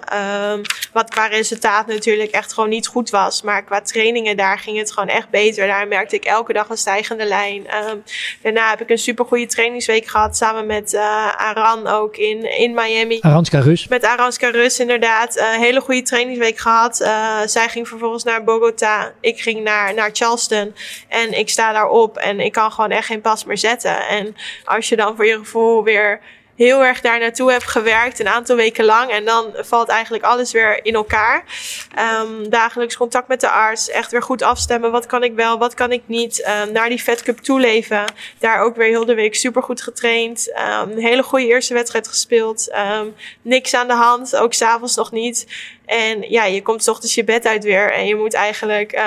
Um, 0.51 0.61
wat 0.93 1.09
qua 1.09 1.27
resultaat 1.27 1.87
natuurlijk 1.87 2.31
echt 2.31 2.53
gewoon 2.53 2.69
niet 2.69 2.87
goed 2.87 3.09
was. 3.09 3.41
Maar 3.41 3.63
qua 3.63 3.81
trainingen 3.81 4.37
daar 4.37 4.59
ging 4.59 4.77
het 4.77 4.91
gewoon 4.91 5.09
echt 5.09 5.29
beter. 5.29 5.67
Daar 5.67 5.87
merkte 5.87 6.15
ik 6.15 6.25
elke 6.25 6.53
dag 6.53 6.69
een 6.69 6.77
stijgende 6.77 7.25
lijn. 7.25 7.65
Um, 7.89 8.03
daarna 8.41 8.69
heb 8.69 8.81
ik 8.81 8.89
een 8.89 8.97
super 8.97 9.25
goede 9.25 9.45
trainingsweek 9.45 10.07
gehad. 10.07 10.37
Samen 10.37 10.65
met 10.65 10.93
uh, 10.93 11.35
Aran 11.35 11.87
ook 11.87 12.17
in, 12.17 12.57
in 12.57 12.73
Miami. 12.73 13.17
Aranska 13.21 13.59
Rus. 13.59 13.87
Met 13.87 14.03
Aranska 14.03 14.49
Rus 14.49 14.79
inderdaad. 14.79 15.37
Een 15.37 15.59
hele 15.59 15.81
goede 15.81 16.01
trainingsweek 16.01 16.57
gehad. 16.57 16.95
zij 17.45 17.69
ging 17.69 17.87
vervolgens 17.87 18.23
naar 18.23 18.43
Bogota. 18.43 19.11
Ik 19.21 19.41
ging 19.41 19.63
naar, 19.63 19.93
naar 19.93 20.09
Charleston. 20.13 20.75
En 21.07 21.37
ik 21.37 21.49
sta 21.49 21.73
daar 21.73 21.89
op 21.89 22.17
en 22.17 22.39
ik 22.39 22.51
kan 22.51 22.71
gewoon 22.77 22.97
echt 22.97 23.07
geen 23.07 23.21
pas 23.21 23.45
meer 23.45 23.57
zetten. 23.57 24.07
En 24.07 24.35
als 24.63 24.89
je 24.89 24.95
dan 24.95 25.15
voor 25.15 25.25
je 25.25 25.37
gevoel 25.37 25.83
weer 25.83 26.19
heel 26.57 26.83
erg 26.83 27.01
daar 27.01 27.19
naartoe 27.19 27.51
heb 27.51 27.63
gewerkt, 27.63 28.19
een 28.19 28.27
aantal 28.27 28.55
weken 28.55 28.85
lang. 28.85 29.11
En 29.11 29.25
dan 29.25 29.53
valt 29.55 29.89
eigenlijk 29.89 30.23
alles 30.23 30.51
weer 30.51 30.85
in 30.85 30.93
elkaar. 30.93 31.43
Um, 32.21 32.49
dagelijks 32.49 32.97
contact 32.97 33.27
met 33.27 33.41
de 33.41 33.49
arts, 33.49 33.89
echt 33.89 34.11
weer 34.11 34.23
goed 34.23 34.41
afstemmen. 34.41 34.91
Wat 34.91 35.05
kan 35.05 35.23
ik 35.23 35.33
wel, 35.35 35.57
wat 35.57 35.73
kan 35.73 35.91
ik 35.91 36.01
niet? 36.05 36.49
Um, 36.63 36.71
naar 36.71 36.89
die 36.89 36.99
Fed 36.99 37.23
Cup 37.23 37.37
toeleven. 37.37 38.03
Daar 38.39 38.61
ook 38.61 38.75
weer 38.75 38.87
heel 38.87 39.05
de 39.05 39.15
week 39.15 39.35
super 39.35 39.63
goed 39.63 39.81
getraind. 39.81 40.53
Um, 40.81 40.91
een 40.91 40.99
hele 40.99 41.23
goede 41.23 41.47
eerste 41.47 41.73
wedstrijd 41.73 42.07
gespeeld. 42.07 42.75
niks 43.41 43.73
aan 43.73 43.87
de 43.87 43.93
hand, 43.93 44.35
ook 44.35 44.53
s'avonds 44.53 44.95
nog 44.95 45.11
niet. 45.11 45.47
En 45.85 46.21
ja, 46.29 46.45
je 46.45 46.61
komt 46.61 46.87
ochtends 46.87 47.15
je 47.15 47.23
bed 47.23 47.45
uit 47.45 47.63
weer 47.63 47.91
en 47.91 48.07
je 48.07 48.15
moet 48.15 48.33
eigenlijk 48.33 49.01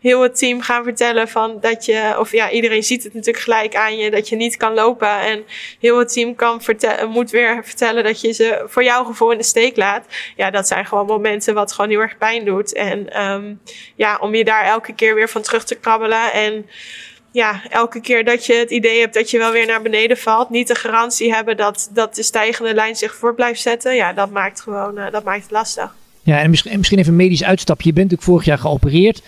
heel 0.00 0.20
het 0.20 0.38
team 0.38 0.60
gaan 0.60 0.84
vertellen 0.84 1.28
van 1.28 1.58
dat 1.60 1.84
je, 1.84 2.14
of 2.18 2.32
ja, 2.32 2.50
iedereen 2.50 2.82
ziet 2.82 3.04
het 3.04 3.14
natuurlijk 3.14 3.44
gelijk 3.44 3.76
aan 3.76 3.96
je, 3.96 4.10
dat 4.10 4.28
je 4.28 4.36
niet 4.36 4.56
kan 4.56 4.74
lopen. 4.74 5.20
En 5.20 5.44
heel 5.80 5.98
het 5.98 6.12
team 6.12 6.34
kan 6.34 6.62
vertellen, 6.62 6.78
moet 7.08 7.30
weer 7.30 7.60
vertellen 7.64 8.04
dat 8.04 8.20
je 8.20 8.32
ze 8.32 8.64
voor 8.66 8.84
jouw 8.84 9.04
gevoel 9.04 9.32
in 9.32 9.38
de 9.38 9.44
steek 9.44 9.76
laat. 9.76 10.06
Ja, 10.36 10.50
dat 10.50 10.66
zijn 10.66 10.86
gewoon 10.86 11.06
momenten 11.06 11.54
wat 11.54 11.72
gewoon 11.72 11.90
heel 11.90 12.00
erg 12.00 12.18
pijn 12.18 12.44
doet. 12.44 12.74
En 12.74 13.22
um, 13.22 13.60
ja, 13.96 14.18
om 14.20 14.34
je 14.34 14.44
daar 14.44 14.64
elke 14.64 14.92
keer 14.92 15.14
weer 15.14 15.28
van 15.28 15.42
terug 15.42 15.64
te 15.64 15.74
krabbelen 15.74 16.32
en 16.32 16.66
ja, 17.32 17.62
elke 17.68 18.00
keer 18.00 18.24
dat 18.24 18.46
je 18.46 18.54
het 18.54 18.70
idee 18.70 19.00
hebt 19.00 19.14
dat 19.14 19.30
je 19.30 19.38
wel 19.38 19.52
weer 19.52 19.66
naar 19.66 19.82
beneden 19.82 20.16
valt, 20.16 20.50
niet 20.50 20.68
de 20.68 20.74
garantie 20.74 21.34
hebben 21.34 21.56
dat, 21.56 21.90
dat 21.92 22.14
de 22.14 22.22
stijgende 22.22 22.74
lijn 22.74 22.96
zich 22.96 23.14
voor 23.14 23.34
blijft 23.34 23.60
zetten, 23.60 23.94
ja, 23.94 24.12
dat 24.12 24.30
maakt 24.30 24.60
gewoon, 24.60 24.98
uh, 24.98 25.10
dat 25.10 25.24
maakt 25.24 25.42
het 25.42 25.50
lastig. 25.50 25.94
Ja, 26.22 26.40
en 26.40 26.50
misschien, 26.50 26.76
misschien 26.76 26.98
even 26.98 27.10
een 27.10 27.16
medisch 27.16 27.44
uitstapje. 27.44 27.88
Je 27.88 27.94
bent 27.94 28.10
natuurlijk 28.10 28.30
vorig 28.30 28.46
jaar 28.46 28.58
geopereerd. 28.58 29.22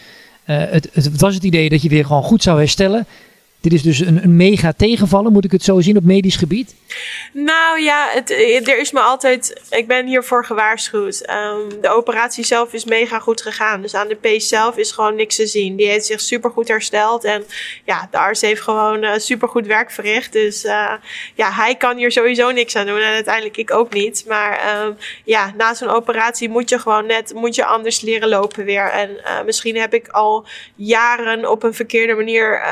Uh, 0.47 0.57
het, 0.69 0.89
het, 0.93 1.21
was 1.21 1.35
het 1.35 1.45
idee 1.45 1.69
dat 1.69 1.83
je 1.83 1.89
weer 1.89 2.05
gewoon 2.05 2.23
goed 2.23 2.43
zou 2.43 2.59
herstellen. 2.59 3.07
Dit 3.63 3.73
is 3.73 3.83
dus 3.83 3.99
een, 3.99 4.23
een 4.23 4.37
mega 4.37 4.73
tegenvallen, 4.77 5.33
moet 5.33 5.45
ik 5.45 5.53
het 5.53 5.63
zo 5.63 5.81
zien 5.81 5.97
op 5.97 6.05
medisch 6.05 6.37
gebied? 6.37 6.75
Nou 7.33 7.81
ja, 7.81 8.09
het, 8.11 8.31
er 8.69 8.79
is 8.79 8.93
me 8.93 9.01
altijd. 9.01 9.61
Ik 9.71 9.87
ben 9.87 10.07
hiervoor 10.07 10.45
gewaarschuwd. 10.45 11.31
Um, 11.31 11.81
de 11.81 11.89
operatie 11.89 12.45
zelf 12.45 12.73
is 12.73 12.85
mega 12.85 13.19
goed 13.19 13.43
gegaan. 13.43 13.83
Dus 13.83 13.95
aan 13.95 14.09
de 14.09 14.17
pees 14.17 14.49
zelf 14.49 14.77
is 14.77 14.93
gewoon 14.93 15.15
niks 15.15 15.37
te 15.37 15.47
zien. 15.47 15.77
Die 15.77 15.87
heeft 15.87 16.07
zich 16.07 16.21
super 16.21 16.51
goed 16.51 16.69
hersteld. 16.69 17.25
En 17.25 17.45
ja, 17.85 18.09
de 18.11 18.19
arts 18.19 18.41
heeft 18.41 18.61
gewoon 18.61 19.05
uh, 19.05 19.13
super 19.17 19.49
goed 19.49 19.67
werk 19.67 19.91
verricht. 19.91 20.33
Dus 20.33 20.65
uh, 20.65 20.93
ja, 21.35 21.53
hij 21.53 21.75
kan 21.75 21.97
hier 21.97 22.13
sowieso 22.13 22.51
niks 22.51 22.77
aan 22.77 22.87
doen. 22.87 23.01
En 23.01 23.13
uiteindelijk 23.13 23.57
ik 23.57 23.73
ook 23.73 23.93
niet. 23.93 24.25
Maar 24.29 24.83
um, 24.85 24.97
ja, 25.25 25.53
na 25.57 25.75
zo'n 25.75 25.89
operatie 25.89 26.49
moet 26.49 26.69
je 26.69 26.79
gewoon 26.79 27.07
net 27.07 27.35
moet 27.35 27.55
je 27.55 27.65
anders 27.65 28.01
leren 28.01 28.29
lopen 28.29 28.65
weer. 28.65 28.91
En 28.91 29.11
misschien 29.45 29.77
heb 29.77 29.95
ik 29.95 30.09
al 30.09 30.47
jaren 30.75 31.51
op 31.51 31.63
een 31.63 31.75
verkeerde 31.75 32.15
manier 32.15 32.63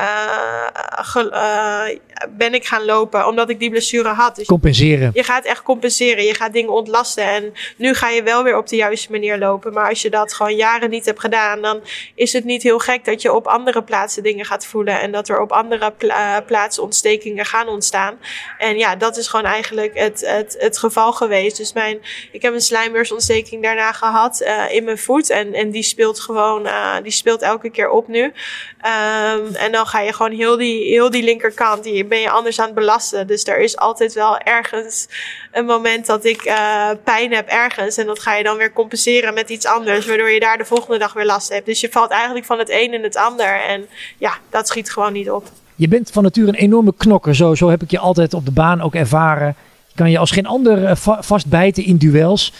uh, 1.15 1.83
ben 2.29 2.53
ik 2.53 2.65
gaan 2.65 2.85
lopen 2.85 3.27
omdat 3.27 3.49
ik 3.49 3.59
die 3.59 3.69
blessure 3.69 4.09
had. 4.09 4.35
Dus 4.35 4.45
compenseren. 4.45 5.11
Je 5.13 5.23
gaat 5.23 5.45
echt 5.45 5.61
compenseren. 5.61 6.23
Je 6.23 6.33
gaat 6.33 6.53
dingen 6.53 6.73
ontlasten. 6.73 7.23
En 7.23 7.53
nu 7.77 7.93
ga 7.93 8.09
je 8.09 8.23
wel 8.23 8.43
weer 8.43 8.57
op 8.57 8.67
de 8.67 8.75
juiste 8.75 9.11
manier 9.11 9.37
lopen. 9.37 9.73
Maar 9.73 9.89
als 9.89 10.01
je 10.01 10.09
dat 10.09 10.33
gewoon 10.33 10.55
jaren 10.55 10.89
niet 10.89 11.05
hebt 11.05 11.19
gedaan, 11.19 11.61
dan 11.61 11.81
is 12.15 12.33
het 12.33 12.43
niet 12.43 12.63
heel 12.63 12.79
gek 12.79 13.05
dat 13.05 13.21
je 13.21 13.33
op 13.33 13.47
andere 13.47 13.83
plaatsen 13.83 14.23
dingen 14.23 14.45
gaat 14.45 14.65
voelen. 14.65 14.99
En 14.99 15.11
dat 15.11 15.29
er 15.29 15.41
op 15.41 15.51
andere 15.51 15.91
pla 15.91 16.37
eh, 16.37 16.45
plaatsen 16.45 16.83
ontstekingen 16.83 17.45
gaan 17.45 17.67
ontstaan. 17.67 18.19
En 18.57 18.77
ja, 18.77 18.95
dat 18.95 19.17
is 19.17 19.27
gewoon 19.27 19.45
eigenlijk 19.45 19.97
het, 19.97 20.21
het, 20.25 20.55
het 20.59 20.77
geval 20.77 21.13
geweest. 21.13 21.57
Dus 21.57 21.73
mijn, 21.73 22.01
ik 22.31 22.41
heb 22.41 22.53
een 22.53 22.61
slijmbeursontsteking 22.61 23.63
daarna 23.63 23.91
gehad 23.91 24.41
uh, 24.41 24.73
in 24.73 24.83
mijn 24.83 24.97
voet. 24.97 25.29
En, 25.29 25.53
en 25.53 25.71
die 25.71 25.83
speelt 25.83 26.19
gewoon, 26.19 26.65
uh, 26.65 26.95
die 27.03 27.11
speelt 27.11 27.41
elke 27.41 27.69
keer 27.69 27.89
op 27.89 28.07
nu. 28.07 28.23
Um, 28.23 29.55
en 29.55 29.71
dan 29.71 29.85
ga 29.85 29.99
je 29.99 30.13
gewoon 30.13 30.31
heel 30.31 30.57
die, 30.57 30.70
heel 30.71 31.09
die 31.09 31.23
linkerkant, 31.23 31.83
die 31.83 32.05
ben 32.05 32.19
je 32.19 32.29
anders 32.29 32.59
aan 32.59 32.65
het 32.65 32.75
belasten. 32.75 33.27
Dus 33.27 33.43
er 33.43 33.59
is 33.59 33.77
altijd 33.77 34.13
wel 34.13 34.37
ergens 34.37 35.07
een 35.51 35.65
moment 35.65 36.05
dat 36.05 36.25
ik 36.25 36.45
uh, 36.45 36.89
pijn 37.03 37.33
heb 37.33 37.47
ergens. 37.47 37.97
En 37.97 38.05
dat 38.05 38.19
ga 38.19 38.35
je 38.35 38.43
dan 38.43 38.57
weer 38.57 38.73
compenseren 38.73 39.33
met 39.33 39.49
iets 39.49 39.65
anders. 39.65 40.05
Waardoor 40.05 40.29
je 40.29 40.39
daar 40.39 40.57
de 40.57 40.65
volgende 40.65 40.99
dag 40.99 41.13
weer 41.13 41.25
last 41.25 41.49
hebt. 41.49 41.65
Dus 41.65 41.79
je 41.81 41.89
valt 41.91 42.11
eigenlijk 42.11 42.45
van 42.45 42.59
het 42.59 42.69
een 42.69 42.93
in 42.93 43.03
het 43.03 43.15
ander. 43.15 43.61
En 43.67 43.85
ja, 44.17 44.33
dat 44.49 44.67
schiet 44.67 44.91
gewoon 44.91 45.13
niet 45.13 45.31
op. 45.31 45.49
Je 45.75 45.87
bent 45.87 46.11
van 46.11 46.23
nature 46.23 46.47
een 46.47 46.55
enorme 46.55 46.93
knokker. 46.97 47.35
Zo, 47.35 47.55
zo 47.55 47.69
heb 47.69 47.81
ik 47.81 47.91
je 47.91 47.99
altijd 47.99 48.33
op 48.33 48.45
de 48.45 48.51
baan 48.51 48.81
ook 48.81 48.95
ervaren. 48.95 49.55
Je 49.87 49.95
kan 49.95 50.11
je 50.11 50.17
als 50.17 50.31
geen 50.31 50.45
ander 50.45 50.83
uh, 50.83 50.91
vastbijten 51.19 51.85
in 51.85 51.97
duels. 51.97 52.53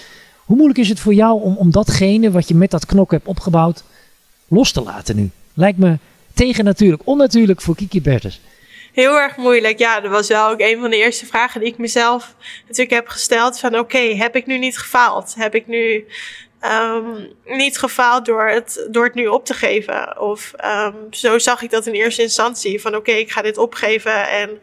Hoe 0.46 0.56
moeilijk 0.56 0.80
is 0.80 0.90
het 0.90 1.00
voor 1.00 1.14
jou 1.14 1.42
om, 1.42 1.56
om 1.58 1.72
datgene 1.72 2.32
wat 2.32 2.48
je 2.48 2.56
met 2.56 2.72
dat 2.72 2.86
knokken 2.86 3.18
hebt 3.18 3.30
opgebouwd 3.30 3.84
los 4.48 4.72
te 4.72 4.82
laten 4.82 5.16
nu? 5.16 5.30
Lijkt 5.54 5.78
me 5.78 5.98
tegen 6.34 6.64
natuurlijk, 6.64 7.02
onnatuurlijk 7.06 7.62
voor 7.62 7.76
Kiki 7.76 8.02
Bertens. 8.02 8.42
Heel 8.94 9.20
erg 9.20 9.38
moeilijk. 9.38 9.80
Ja, 9.80 10.00
dat 10.00 10.12
was 10.12 10.28
wel 10.28 10.50
ook 10.50 10.60
een 10.60 10.80
van 10.80 10.90
de 10.90 10.98
eerste 10.98 11.26
vragen 11.26 11.60
die 11.60 11.70
ik 11.70 11.78
mezelf 11.78 12.36
natuurlijk 12.62 12.92
heb 12.92 13.08
gesteld. 13.08 13.60
Van 13.60 13.80
oké, 13.80 13.98
heb 13.98 14.36
ik 14.36 14.46
nu 14.46 14.58
niet 14.58 14.78
gefaald? 14.78 15.34
Heb 15.38 15.56
ik 15.56 15.68
nu 15.68 16.06
um, 16.62 17.28
niet 17.46 17.78
gefaald 17.78 18.26
door 18.26 18.48
het, 18.48 18.88
door 18.92 19.04
het 19.04 19.14
nu 19.14 19.28
op 19.28 19.46
te 19.46 19.54
geven? 19.54 20.22
Of 20.22 20.54
um, 20.66 20.96
zo 21.10 21.40
zag 21.40 21.62
ik 21.62 21.70
dat 21.70 21.88
in 21.88 21.94
eerste 21.94 22.22
instantie. 22.22 22.82
Van 22.82 22.96
oké, 22.96 23.12
ik 23.12 23.32
ga 23.32 23.42
dit 23.42 23.58
opgeven 23.58 24.30
en 24.30 24.50
uh, 24.50 24.58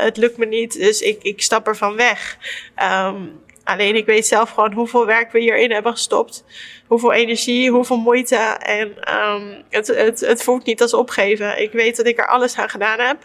het 0.00 0.16
lukt 0.16 0.36
me 0.36 0.46
niet, 0.46 0.72
dus 0.72 1.00
ik, 1.00 1.22
ik 1.22 1.42
stap 1.42 1.66
ervan 1.66 1.96
weg. 1.96 2.38
Um, 2.82 3.42
alleen 3.64 3.96
ik 3.96 4.06
weet 4.06 4.26
zelf 4.26 4.50
gewoon 4.50 4.72
hoeveel 4.72 5.06
werk 5.06 5.32
we 5.32 5.38
hierin 5.38 5.72
hebben 5.72 5.92
gestopt 5.92 6.44
hoeveel 6.86 7.12
energie, 7.12 7.70
hoeveel 7.70 7.96
moeite. 7.96 8.36
En 8.36 9.16
um, 9.18 9.62
het, 9.70 9.86
het, 9.86 10.20
het 10.20 10.42
voelt 10.42 10.64
niet 10.64 10.82
als 10.82 10.94
opgeven. 10.94 11.62
Ik 11.62 11.72
weet 11.72 11.96
dat 11.96 12.06
ik 12.06 12.18
er 12.18 12.28
alles 12.28 12.56
aan 12.56 12.68
gedaan 12.68 13.00
heb. 13.00 13.16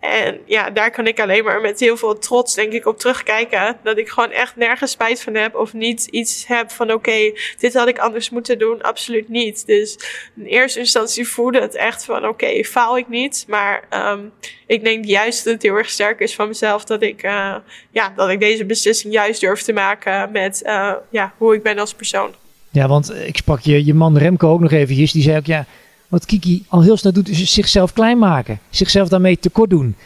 En 0.00 0.38
ja, 0.44 0.70
daar 0.70 0.90
kan 0.90 1.06
ik 1.06 1.20
alleen 1.20 1.44
maar 1.44 1.60
met 1.60 1.80
heel 1.80 1.96
veel 1.96 2.18
trots, 2.18 2.54
denk 2.54 2.72
ik, 2.72 2.86
op 2.86 2.98
terugkijken. 2.98 3.76
Dat 3.82 3.98
ik 3.98 4.08
gewoon 4.08 4.30
echt 4.30 4.56
nergens 4.56 4.90
spijt 4.90 5.22
van 5.22 5.34
heb. 5.34 5.54
Of 5.54 5.72
niet 5.72 6.06
iets 6.10 6.46
heb 6.46 6.70
van: 6.70 6.92
oké, 6.92 7.32
dit 7.58 7.74
had 7.74 7.88
ik 7.88 7.98
anders 7.98 8.30
moeten 8.30 8.58
doen. 8.58 8.82
Absoluut 8.82 9.28
niet. 9.28 9.66
Dus 9.66 9.98
in 10.36 10.44
eerste 10.44 10.78
instantie 10.78 11.28
voelde 11.28 11.60
het 11.60 11.74
echt 11.74 12.04
van: 12.04 12.26
oké, 12.26 12.64
faal 12.64 12.98
ik 12.98 13.08
niet. 13.08 13.44
Maar 13.48 13.84
um, 14.12 14.32
ik 14.66 14.84
denk 14.84 15.04
juist 15.04 15.44
dat 15.44 15.52
het 15.52 15.62
heel 15.62 15.76
erg 15.76 15.90
sterk 15.90 16.20
is 16.20 16.34
van 16.34 16.48
mezelf. 16.48 16.84
Dat 16.84 17.02
ik, 17.02 17.22
uh, 17.22 17.54
ja, 17.90 18.12
dat 18.16 18.28
ik 18.28 18.40
deze 18.40 18.64
beslissing 18.64 19.12
juist 19.12 19.40
durf 19.40 19.62
te 19.62 19.72
maken 19.72 20.32
met 20.32 20.62
uh, 20.64 20.92
ja, 21.10 21.32
hoe 21.36 21.54
ik 21.54 21.62
ben 21.62 21.78
als 21.78 21.94
persoon. 21.94 22.30
Ja, 22.70 22.88
want 22.88 23.14
ik 23.14 23.36
sprak 23.36 23.60
je, 23.60 23.84
je 23.84 23.94
man 23.94 24.18
Remco 24.18 24.50
ook 24.50 24.60
nog 24.60 24.72
eventjes. 24.72 25.12
Die 25.12 25.22
zei 25.22 25.36
ook, 25.36 25.46
ja, 25.46 25.66
wat 26.08 26.24
Kiki 26.26 26.64
al 26.68 26.82
heel 26.82 26.96
snel 26.96 27.12
doet, 27.12 27.28
is 27.28 27.52
zichzelf 27.52 27.92
klein 27.92 28.18
maken. 28.18 28.60
Zichzelf 28.70 29.08
daarmee 29.08 29.38
tekort 29.38 29.70
doen. 29.70 29.96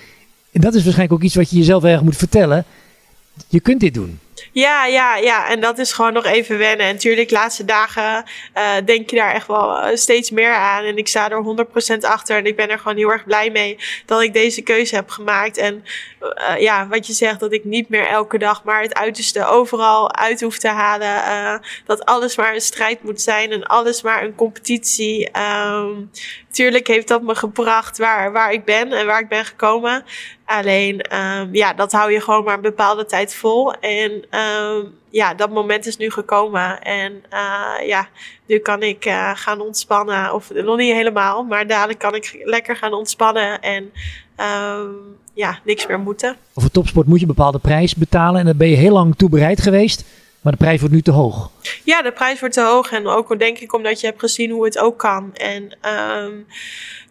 En 0.53 0.61
dat 0.61 0.75
is 0.75 0.83
waarschijnlijk 0.83 1.19
ook 1.21 1.27
iets 1.27 1.35
wat 1.35 1.51
je 1.51 1.57
jezelf 1.57 1.85
erg 1.85 2.03
moet 2.03 2.17
vertellen. 2.17 2.65
Je 3.49 3.61
kunt 3.61 3.81
dit 3.81 3.95
doen. 3.95 4.19
Ja, 4.53 4.87
ja, 4.87 5.17
ja. 5.17 5.49
En 5.49 5.61
dat 5.61 5.79
is 5.79 5.93
gewoon 5.93 6.13
nog 6.13 6.25
even 6.25 6.59
wennen. 6.59 6.87
En 6.87 6.93
natuurlijk, 6.93 7.29
de 7.29 7.35
laatste 7.35 7.65
dagen 7.65 8.25
uh, 8.57 8.75
denk 8.85 9.11
je 9.11 9.17
daar 9.17 9.35
echt 9.35 9.47
wel 9.47 9.79
eh, 9.79 9.97
steeds 9.97 10.31
meer 10.31 10.53
aan. 10.53 10.85
En 10.85 10.97
ik 10.97 11.09
sta 11.09 11.31
er 11.31 11.67
100% 11.95 11.99
achter. 12.01 12.37
En 12.37 12.47
ik 12.47 12.57
ben 12.57 12.71
er 12.71 12.79
gewoon 12.79 12.97
heel 12.97 13.13
erg 13.13 13.25
blij 13.25 13.51
mee 13.51 13.79
dat 14.07 14.23
ik 14.23 14.33
deze 14.33 14.63
keuze 14.63 14.95
heb 14.95 15.11
gemaakt. 15.11 15.57
En 15.57 15.85
uh, 16.21 16.61
ja, 16.61 16.89
wat 16.89 17.07
je 17.07 17.13
zegt, 17.13 17.41
dat 17.41 17.53
ik 17.53 17.65
niet 17.65 17.89
meer 17.89 18.07
elke 18.07 18.39
dag 18.39 18.65
maar 18.65 18.83
het 18.83 18.95
uiterste 18.95 19.47
overal 19.47 20.15
uit 20.15 20.41
hoef 20.41 20.59
te 20.59 20.69
halen. 20.69 21.61
Dat 21.87 22.05
alles 22.05 22.37
maar 22.37 22.55
een 22.55 22.61
strijd 22.61 23.03
moet 23.03 23.21
zijn 23.21 23.53
en 23.53 23.65
alles 23.65 24.03
maar 24.03 24.23
een 24.25 24.35
competitie. 24.35 25.31
Um, 25.39 26.11
tuurlijk 26.53 26.87
heeft 26.87 27.09
dat 27.09 27.23
me 27.23 27.35
gebracht 27.35 27.99
waar, 27.99 28.33
waar 28.33 28.53
ik 28.53 28.65
ben 28.65 28.93
en 28.93 29.07
waar 29.07 29.21
ik 29.21 29.29
ben 29.29 29.45
gekomen. 29.45 30.05
Alleen, 30.45 31.17
um, 31.17 31.49
ja, 31.55 31.73
dat 31.73 31.93
hou 31.93 32.13
je 32.13 32.21
gewoon 32.21 32.45
maar 32.45 32.55
een 32.55 32.61
bepaalde 32.61 33.05
tijd 33.05 33.35
vol. 33.35 33.75
En 33.75 34.13
um, 34.41 34.95
ja, 35.11 35.35
dat 35.35 35.51
moment 35.51 35.87
is 35.87 35.97
nu 35.97 36.11
gekomen. 36.11 36.83
En 36.83 37.23
uh, 37.33 37.89
ja, 37.89 38.09
nu 38.47 38.59
kan 38.59 38.83
ik 38.83 39.07
uh, 39.07 39.31
gaan 39.35 39.61
ontspannen. 39.61 40.35
Of 40.35 40.51
nog 40.51 40.77
niet 40.77 40.95
helemaal, 40.95 41.45
maar 41.45 41.67
dadelijk 41.67 41.99
kan 41.99 42.15
ik 42.15 42.41
lekker 42.45 42.77
gaan 42.77 42.93
ontspannen. 42.93 43.61
En 43.61 43.93
um, 44.77 45.17
ja, 45.35 45.59
niks 45.65 45.87
meer 45.87 46.01
moeten. 46.01 46.37
Voor 46.55 46.71
topsport 46.71 47.07
moet 47.07 47.21
je 47.21 47.27
een 47.27 47.35
bepaalde 47.35 47.59
prijs 47.59 47.95
betalen. 47.95 48.41
En 48.41 48.45
daar 48.45 48.57
ben 48.57 48.69
je 48.69 48.77
heel 48.77 48.93
lang 48.93 49.17
toe 49.17 49.29
bereid 49.29 49.61
geweest. 49.61 50.05
Maar 50.43 50.53
de 50.53 50.59
prijs 50.59 50.81
wordt 50.81 50.95
nu 50.95 51.03
te 51.03 51.11
hoog. 51.11 51.51
Ja, 51.85 52.03
de 52.03 52.13
prijs 52.13 52.41
wordt 52.41 52.55
te 52.55 52.61
hoog. 52.61 52.93
En 52.93 53.07
ook 53.07 53.39
denk 53.39 53.59
ik 53.59 53.75
omdat 53.75 54.01
je 54.01 54.07
hebt 54.07 54.21
gezien 54.21 54.51
hoe 54.51 54.65
het 54.65 54.79
ook 54.79 54.99
kan. 54.99 55.35
En 55.35 55.79
um, 56.23 56.47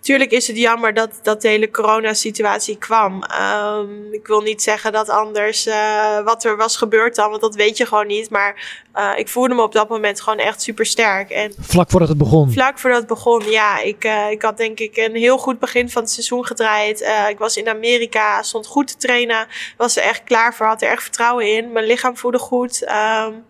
tuurlijk 0.01 0.31
is 0.31 0.48
het 0.48 0.58
jammer 0.58 0.93
dat, 0.93 1.20
dat 1.24 1.41
de 1.41 1.48
hele 1.48 1.72
coronasituatie 1.72 2.77
kwam. 2.77 3.24
Um, 3.41 4.13
ik 4.13 4.27
wil 4.27 4.41
niet 4.41 4.62
zeggen 4.62 4.91
dat 4.91 5.10
anders 5.10 5.67
uh, 5.67 6.24
wat 6.24 6.43
er 6.43 6.58
was 6.58 6.77
gebeurd 6.77 7.15
dan, 7.15 7.29
want 7.29 7.41
dat 7.41 7.55
weet 7.55 7.77
je 7.77 7.86
gewoon 7.86 8.08
niet. 8.08 8.29
Maar 8.29 8.81
uh, 8.96 9.12
ik 9.15 9.27
voelde 9.27 9.53
me 9.55 9.62
op 9.62 9.74
dat 9.74 9.89
moment 9.89 10.22
gewoon 10.22 10.39
echt 10.39 10.62
super 10.62 10.86
sterk. 10.86 11.29
En 11.29 11.53
vlak 11.60 11.89
voordat 11.89 12.10
het 12.10 12.17
begon? 12.17 12.51
Vlak 12.51 12.79
voordat 12.79 13.00
het 13.00 13.08
begon, 13.08 13.50
ja. 13.50 13.79
Ik, 13.79 14.05
uh, 14.05 14.31
ik 14.31 14.41
had 14.41 14.58
denk 14.58 14.79
ik 14.79 14.98
een 14.98 15.15
heel 15.15 15.38
goed 15.38 15.60
begin 15.60 15.89
van 15.89 16.01
het 16.01 16.12
seizoen 16.12 16.46
gedraaid. 16.46 17.01
ik 17.29 17.38
was 17.38 17.58
in 17.58 17.70
Amerika, 17.70 18.43
stond 18.43 18.67
goed 18.67 18.88
te 18.88 18.98
trainen. 18.98 19.48
Was 19.77 19.98
er 19.98 20.03
echt 20.03 20.24
klaar 20.24 20.55
voor, 20.55 20.65
had 20.65 20.81
er 20.81 20.89
echt 20.89 21.03
vertrouwen 21.03 21.55
in. 21.55 21.72
Mijn 21.72 21.86
lichaam 21.86 22.17
voelde 22.17 22.39
goed. 22.39 22.88
Um, 22.89 23.46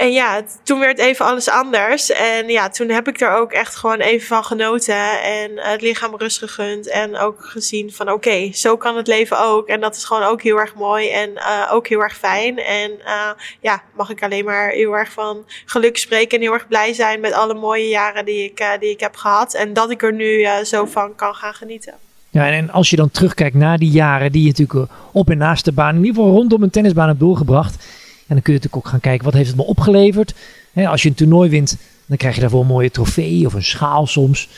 en 0.00 0.12
ja, 0.12 0.42
toen 0.62 0.78
werd 0.78 0.98
even 0.98 1.26
alles 1.26 1.48
anders. 1.48 2.10
En 2.10 2.48
ja, 2.48 2.68
toen 2.68 2.88
heb 2.88 3.08
ik 3.08 3.20
er 3.20 3.36
ook 3.36 3.52
echt 3.52 3.76
gewoon 3.76 3.98
even 3.98 4.26
van 4.26 4.44
genoten. 4.44 5.22
En 5.22 5.50
het 5.54 5.82
lichaam 5.82 6.16
rust 6.16 6.38
gegund. 6.38 6.88
En 6.88 7.16
ook 7.16 7.44
gezien 7.44 7.92
van 7.92 8.12
oké, 8.12 8.52
zo 8.52 8.76
kan 8.76 8.96
het 8.96 9.06
leven 9.06 9.40
ook. 9.40 9.68
En 9.68 9.80
dat 9.80 9.96
is 9.96 10.04
gewoon 10.04 10.22
ook 10.22 10.42
heel 10.42 10.56
erg 10.56 10.74
mooi. 10.74 11.10
En 11.10 11.30
uh, 11.30 11.72
ook 11.72 11.88
heel 11.88 12.02
erg 12.02 12.16
fijn. 12.16 12.58
En 12.58 12.90
uh, 12.90 13.30
ja, 13.60 13.82
mag 13.96 14.10
ik 14.10 14.22
alleen 14.22 14.44
maar 14.44 14.68
heel 14.68 14.96
erg 14.96 15.12
van 15.12 15.44
geluk 15.64 15.96
spreken. 15.96 16.38
En 16.38 16.44
heel 16.44 16.52
erg 16.52 16.68
blij 16.68 16.92
zijn 16.92 17.20
met 17.20 17.32
alle 17.32 17.54
mooie 17.54 17.88
jaren 17.88 18.24
die 18.24 18.44
ik, 18.44 18.76
die 18.80 18.90
ik 18.90 19.00
heb 19.00 19.16
gehad. 19.16 19.54
En 19.54 19.72
dat 19.72 19.90
ik 19.90 20.02
er 20.02 20.12
nu 20.12 20.46
zo 20.64 20.84
van 20.84 21.14
kan 21.14 21.34
gaan 21.34 21.54
genieten. 21.54 21.94
Ja, 22.30 22.50
en 22.50 22.70
als 22.70 22.90
je 22.90 22.96
dan 22.96 23.10
terugkijkt 23.10 23.56
naar 23.56 23.78
die 23.78 23.90
jaren 23.90 24.32
die 24.32 24.42
je 24.42 24.48
natuurlijk 24.48 24.90
op 25.12 25.30
en 25.30 25.38
naast 25.38 25.64
de 25.64 25.72
baan, 25.72 25.94
in 25.94 26.04
ieder 26.04 26.14
geval 26.14 26.36
rondom 26.36 26.62
een 26.62 26.70
tennisbaan 26.70 27.08
hebt 27.08 27.20
doorgebracht 27.20 27.84
dan 28.34 28.42
kun 28.42 28.52
je 28.52 28.58
natuurlijk 28.58 28.76
ook 28.76 28.88
gaan 28.88 29.00
kijken, 29.00 29.24
wat 29.24 29.34
heeft 29.34 29.48
het 29.48 29.56
me 29.56 29.64
opgeleverd? 29.64 30.34
als 30.74 31.02
je 31.02 31.08
een 31.08 31.14
toernooi 31.14 31.50
wint, 31.50 31.76
dan 32.06 32.16
krijg 32.16 32.34
je 32.34 32.40
daarvoor 32.40 32.60
een 32.60 32.66
mooie 32.66 32.90
trofee 32.90 33.46
of 33.46 33.54
een 33.54 33.64
schaal 33.64 34.06
soms. 34.06 34.48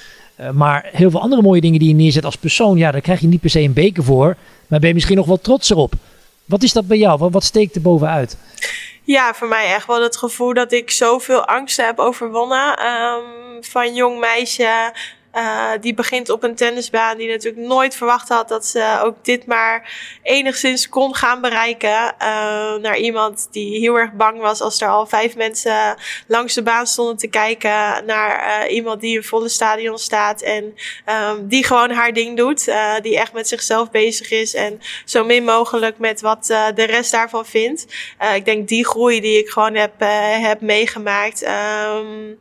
Uh, 0.41 0.51
maar 0.51 0.89
heel 0.93 1.11
veel 1.11 1.21
andere 1.21 1.43
mooie 1.43 1.61
dingen 1.61 1.79
die 1.79 1.89
je 1.89 1.95
neerzet 1.95 2.25
als 2.25 2.37
persoon, 2.37 2.77
ja, 2.77 2.91
daar 2.91 3.01
krijg 3.01 3.21
je 3.21 3.27
niet 3.27 3.41
per 3.41 3.51
se 3.51 3.61
een 3.61 3.73
beker 3.73 4.05
voor. 4.05 4.37
Maar 4.67 4.79
ben 4.79 4.89
je 4.89 4.95
misschien 4.95 5.17
nog 5.17 5.27
wel 5.27 5.41
trots 5.41 5.71
erop. 5.71 5.95
Wat 6.45 6.63
is 6.63 6.73
dat 6.73 6.87
bij 6.87 6.99
jou? 6.99 7.19
Wat, 7.19 7.33
wat 7.33 7.45
steekt 7.45 7.75
er 7.75 7.81
bovenuit? 7.81 8.37
Ja, 9.03 9.35
voor 9.35 9.49
mij 9.49 9.75
echt 9.75 9.87
wel 9.87 10.03
het 10.03 10.17
gevoel 10.17 10.55
dat 10.55 10.73
ik 10.73 10.91
zoveel 10.91 11.45
angsten 11.47 11.87
heb 11.87 11.99
overwonnen. 11.99 12.79
Um, 12.87 13.65
van 13.65 13.95
jong 13.95 14.21
meisje 14.21 14.93
uh, 15.37 15.71
die 15.81 15.95
begint 15.95 16.31
op 16.31 16.43
een 16.43 16.55
tennisbaan 16.55 17.17
die 17.17 17.29
natuurlijk 17.29 17.67
nooit 17.67 17.97
verwacht 17.97 18.29
had 18.29 18.49
dat 18.49 18.67
ze 18.67 19.01
ook 19.03 19.17
dit 19.23 19.47
maar 19.47 19.93
enigszins 20.23 20.89
kon 20.89 21.15
gaan 21.15 21.41
bereiken. 21.41 22.15
Uh, 22.19 22.75
naar 22.75 22.97
iemand 22.97 23.49
die 23.51 23.79
heel 23.79 23.99
erg 23.99 24.13
bang 24.13 24.41
was 24.41 24.61
als 24.61 24.81
er 24.81 24.89
al 24.89 25.07
vijf 25.07 25.37
mensen 25.37 25.97
langs 26.27 26.55
de 26.55 26.63
baan 26.63 26.87
stonden 26.87 27.17
te 27.17 27.27
kijken. 27.27 28.05
Naar 28.07 28.65
uh, 28.67 28.75
iemand 28.75 29.01
die 29.01 29.17
in 29.17 29.25
volle 29.25 29.49
stadion 29.49 29.99
staat 29.99 30.43
en 30.43 30.75
um, 31.07 31.49
die 31.49 31.65
gewoon 31.65 31.91
haar 31.91 32.13
ding 32.13 32.37
doet. 32.37 32.73
die 33.03 33.19
echt 33.19 33.33
met 33.33 33.49
zichzelf 33.49 33.91
bezig 33.91 34.31
is 34.31 34.55
en 34.55 34.81
zo 35.05 35.25
min 35.25 35.45
mogelijk 35.45 35.99
met 35.99 36.21
wat 36.21 36.47
de 36.75 36.85
rest 36.85 37.11
daarvan 37.11 37.47
vindt. 37.47 37.87
ik 38.35 38.45
denk 38.45 38.69
die 38.69 38.87
groei 38.87 39.21
die 39.21 39.39
ik 39.39 39.49
gewoon 39.49 39.75
heb, 39.75 39.93
heb 40.41 40.61
meegemaakt. 40.61 41.47
Um, 41.47 42.39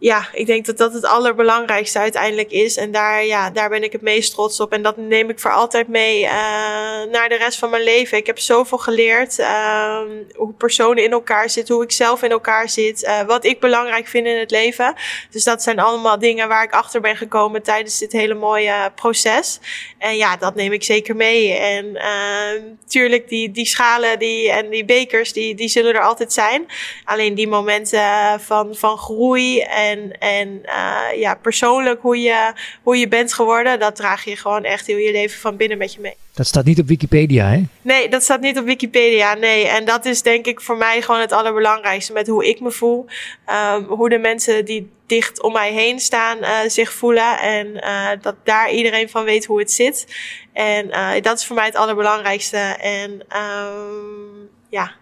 ja, 0.00 0.28
ik 0.32 0.46
denk 0.46 0.66
dat 0.66 0.78
dat 0.78 0.92
het 0.92 1.04
allerbelangrijkste 1.04 1.98
uiteindelijk 1.98 2.50
is. 2.50 2.76
En 2.76 2.90
daar, 2.90 3.24
ja, 3.24 3.50
daar 3.50 3.68
ben 3.68 3.82
ik 3.82 3.92
het 3.92 4.00
meest 4.00 4.32
trots 4.32 4.60
op. 4.60 4.72
En 4.72 4.82
dat 4.82 4.96
neem 4.96 5.30
ik 5.30 5.38
voor 5.38 5.52
altijd 5.52 5.88
mee 5.88 6.22
uh, 6.22 6.30
naar 7.10 7.28
de 7.28 7.36
rest 7.36 7.58
van 7.58 7.70
mijn 7.70 7.82
leven. 7.82 8.18
Ik 8.18 8.26
heb 8.26 8.38
zoveel 8.38 8.78
geleerd. 8.78 9.38
Uh, 9.38 10.00
hoe 10.34 10.52
personen 10.52 11.04
in 11.04 11.12
elkaar 11.12 11.50
zitten, 11.50 11.74
hoe 11.74 11.84
ik 11.84 11.92
zelf 11.92 12.22
in 12.22 12.30
elkaar 12.30 12.68
zit. 12.68 13.02
Uh, 13.02 13.22
wat 13.22 13.44
ik 13.44 13.60
belangrijk 13.60 14.06
vind 14.06 14.26
in 14.26 14.38
het 14.38 14.50
leven. 14.50 14.94
Dus 15.30 15.44
dat 15.44 15.62
zijn 15.62 15.78
allemaal 15.78 16.18
dingen 16.18 16.48
waar 16.48 16.64
ik 16.64 16.72
achter 16.72 17.00
ben 17.00 17.16
gekomen 17.16 17.62
tijdens 17.62 17.98
dit 17.98 18.12
hele 18.12 18.34
mooie 18.34 18.92
proces. 18.94 19.60
En 19.98 20.16
ja, 20.16 20.36
dat 20.36 20.54
neem 20.54 20.72
ik 20.72 20.82
zeker 20.82 21.16
mee. 21.16 21.52
En 21.52 21.98
tuurlijk, 22.86 23.28
die, 23.28 23.50
die 23.50 23.66
schalen 23.66 24.18
die, 24.18 24.50
en 24.50 24.70
die 24.70 24.84
bekers, 24.84 25.32
die, 25.32 25.54
die 25.54 25.68
zullen 25.68 25.94
er 25.94 26.02
altijd 26.02 26.32
zijn. 26.32 26.66
Alleen 27.04 27.34
die 27.34 27.48
momenten 27.48 28.40
van, 28.40 28.74
van 28.74 28.98
groei. 28.98 29.60
En 29.60 29.89
en, 29.90 30.18
en 30.18 30.62
uh, 30.64 31.20
ja, 31.20 31.34
persoonlijk 31.34 32.00
hoe 32.00 32.20
je, 32.20 32.52
hoe 32.82 32.96
je 32.96 33.08
bent 33.08 33.32
geworden, 33.32 33.78
dat 33.78 33.96
draag 33.96 34.24
je 34.24 34.36
gewoon 34.36 34.64
echt 34.64 34.86
heel 34.86 34.96
je 34.96 35.12
leven 35.12 35.40
van 35.40 35.56
binnen 35.56 35.78
met 35.78 35.94
je 35.94 36.00
mee. 36.00 36.14
Dat 36.34 36.46
staat 36.46 36.64
niet 36.64 36.80
op 36.80 36.86
Wikipedia, 36.86 37.48
hè? 37.48 37.62
Nee, 37.82 38.08
dat 38.08 38.22
staat 38.22 38.40
niet 38.40 38.58
op 38.58 38.64
Wikipedia, 38.64 39.34
nee. 39.34 39.66
En 39.66 39.84
dat 39.84 40.04
is 40.04 40.22
denk 40.22 40.46
ik 40.46 40.60
voor 40.60 40.76
mij 40.76 41.02
gewoon 41.02 41.20
het 41.20 41.32
allerbelangrijkste 41.32 42.12
met 42.12 42.26
hoe 42.26 42.48
ik 42.48 42.60
me 42.60 42.70
voel. 42.70 43.06
Um, 43.76 43.84
hoe 43.84 44.08
de 44.08 44.18
mensen 44.18 44.64
die 44.64 44.90
dicht 45.06 45.42
om 45.42 45.52
mij 45.52 45.72
heen 45.72 46.00
staan 46.00 46.38
uh, 46.38 46.58
zich 46.66 46.92
voelen. 46.92 47.38
En 47.38 47.66
uh, 47.66 48.08
dat 48.20 48.34
daar 48.44 48.70
iedereen 48.70 49.08
van 49.08 49.24
weet 49.24 49.44
hoe 49.44 49.58
het 49.58 49.72
zit. 49.72 50.06
En 50.52 50.86
uh, 50.86 51.10
dat 51.20 51.38
is 51.38 51.46
voor 51.46 51.56
mij 51.56 51.66
het 51.66 51.76
allerbelangrijkste. 51.76 52.56
En 52.80 53.10
um, 53.10 54.48
ja, 54.68 54.92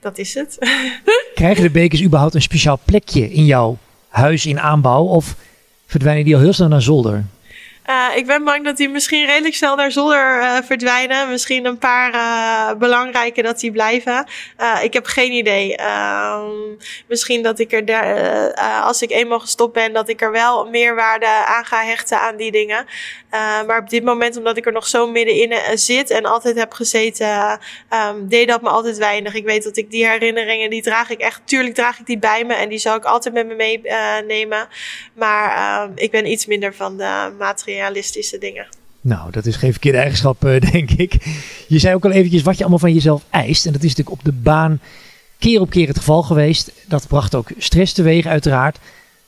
dat 0.00 0.18
is 0.18 0.34
het. 0.34 0.56
Krijgen 1.34 1.62
de 1.62 1.70
bekers 1.70 2.02
überhaupt 2.02 2.34
een 2.34 2.42
speciaal 2.42 2.80
plekje 2.84 3.32
in 3.32 3.44
jouw 3.44 3.78
huis 4.12 4.46
in 4.46 4.60
aanbouw? 4.60 5.04
Of 5.04 5.36
verdwijnen 5.86 6.24
die 6.24 6.34
al 6.34 6.40
heel 6.40 6.52
snel 6.52 6.68
naar 6.68 6.82
zolder? 6.82 7.24
Uh, 7.92 8.16
ik 8.16 8.26
ben 8.26 8.44
bang 8.44 8.64
dat 8.64 8.76
die 8.76 8.88
misschien 8.88 9.26
redelijk 9.26 9.54
snel 9.54 9.76
naar 9.76 9.92
zolder 9.92 10.38
uh, 10.38 10.56
verdwijnen. 10.62 11.28
Misschien 11.28 11.64
een 11.64 11.78
paar 11.78 12.14
uh, 12.14 12.78
belangrijke 12.78 13.42
dat 13.42 13.60
die 13.60 13.72
blijven. 13.72 14.26
ik 14.82 14.92
heb 14.92 15.06
geen 15.06 15.32
idee. 15.32 15.76
Ehm, 15.76 16.50
misschien 17.06 17.42
dat 17.42 17.58
ik 17.58 17.72
er, 17.72 18.54
als 18.82 19.02
ik 19.02 19.10
eenmaal 19.10 19.40
gestopt 19.40 19.72
ben, 19.72 19.92
dat 19.92 20.08
ik 20.08 20.20
er 20.20 20.30
wel 20.30 20.64
meer 20.64 20.94
waarde 20.94 21.26
aan 21.26 21.64
ga 21.64 21.82
hechten 21.84 22.20
aan 22.20 22.36
die 22.36 22.52
dingen. 22.52 22.86
maar 23.66 23.78
op 23.78 23.90
dit 23.90 24.04
moment, 24.04 24.36
omdat 24.36 24.56
ik 24.56 24.66
er 24.66 24.72
nog 24.72 24.86
zo 24.86 25.06
middenin 25.06 25.78
zit 25.78 26.10
en 26.10 26.24
altijd 26.24 26.56
heb 26.56 26.72
gezeten, 26.72 27.60
um, 27.90 28.28
deed 28.28 28.48
dat 28.48 28.62
me 28.62 28.68
altijd 28.68 28.98
weinig. 28.98 29.34
Ik 29.34 29.44
weet 29.44 29.64
dat 29.64 29.76
ik 29.76 29.90
die 29.90 30.06
herinneringen, 30.06 30.70
die 30.70 30.82
draag 30.82 31.10
ik 31.10 31.20
echt, 31.20 31.40
tuurlijk 31.44 31.74
draag 31.74 31.98
ik 31.98 32.06
die 32.06 32.18
bij 32.18 32.44
me 32.44 32.54
en 32.54 32.68
die 32.68 32.78
zal 32.78 32.96
ik 32.96 33.04
altijd 33.04 33.34
met 33.34 33.46
me 33.46 33.54
meenemen. 33.54 34.68
maar 35.14 35.56
ehm, 35.56 35.92
ik 35.94 36.10
ben 36.10 36.30
iets 36.30 36.46
minder 36.46 36.74
van 36.74 36.96
de 36.96 37.32
materialen 37.38 37.81
realistische 37.82 38.38
dingen. 38.38 38.66
Nou, 39.00 39.30
dat 39.30 39.46
is 39.46 39.56
geen 39.56 39.70
verkeerde 39.70 39.98
eigenschap, 39.98 40.44
eh, 40.44 40.60
denk 40.72 40.90
ik. 40.90 41.12
Je 41.68 41.78
zei 41.78 41.94
ook 41.94 42.04
al 42.04 42.10
eventjes 42.10 42.42
wat 42.42 42.54
je 42.54 42.60
allemaal 42.60 42.78
van 42.78 42.94
jezelf 42.94 43.24
eist. 43.30 43.66
En 43.66 43.72
dat 43.72 43.82
is 43.82 43.88
natuurlijk 43.88 44.18
op 44.18 44.24
de 44.24 44.32
baan 44.32 44.80
keer 45.38 45.60
op 45.60 45.70
keer 45.70 45.88
het 45.88 45.98
geval 45.98 46.22
geweest. 46.22 46.72
Dat 46.88 47.06
bracht 47.06 47.34
ook 47.34 47.48
stress 47.58 47.92
teweeg, 47.92 48.26
uiteraard. 48.26 48.78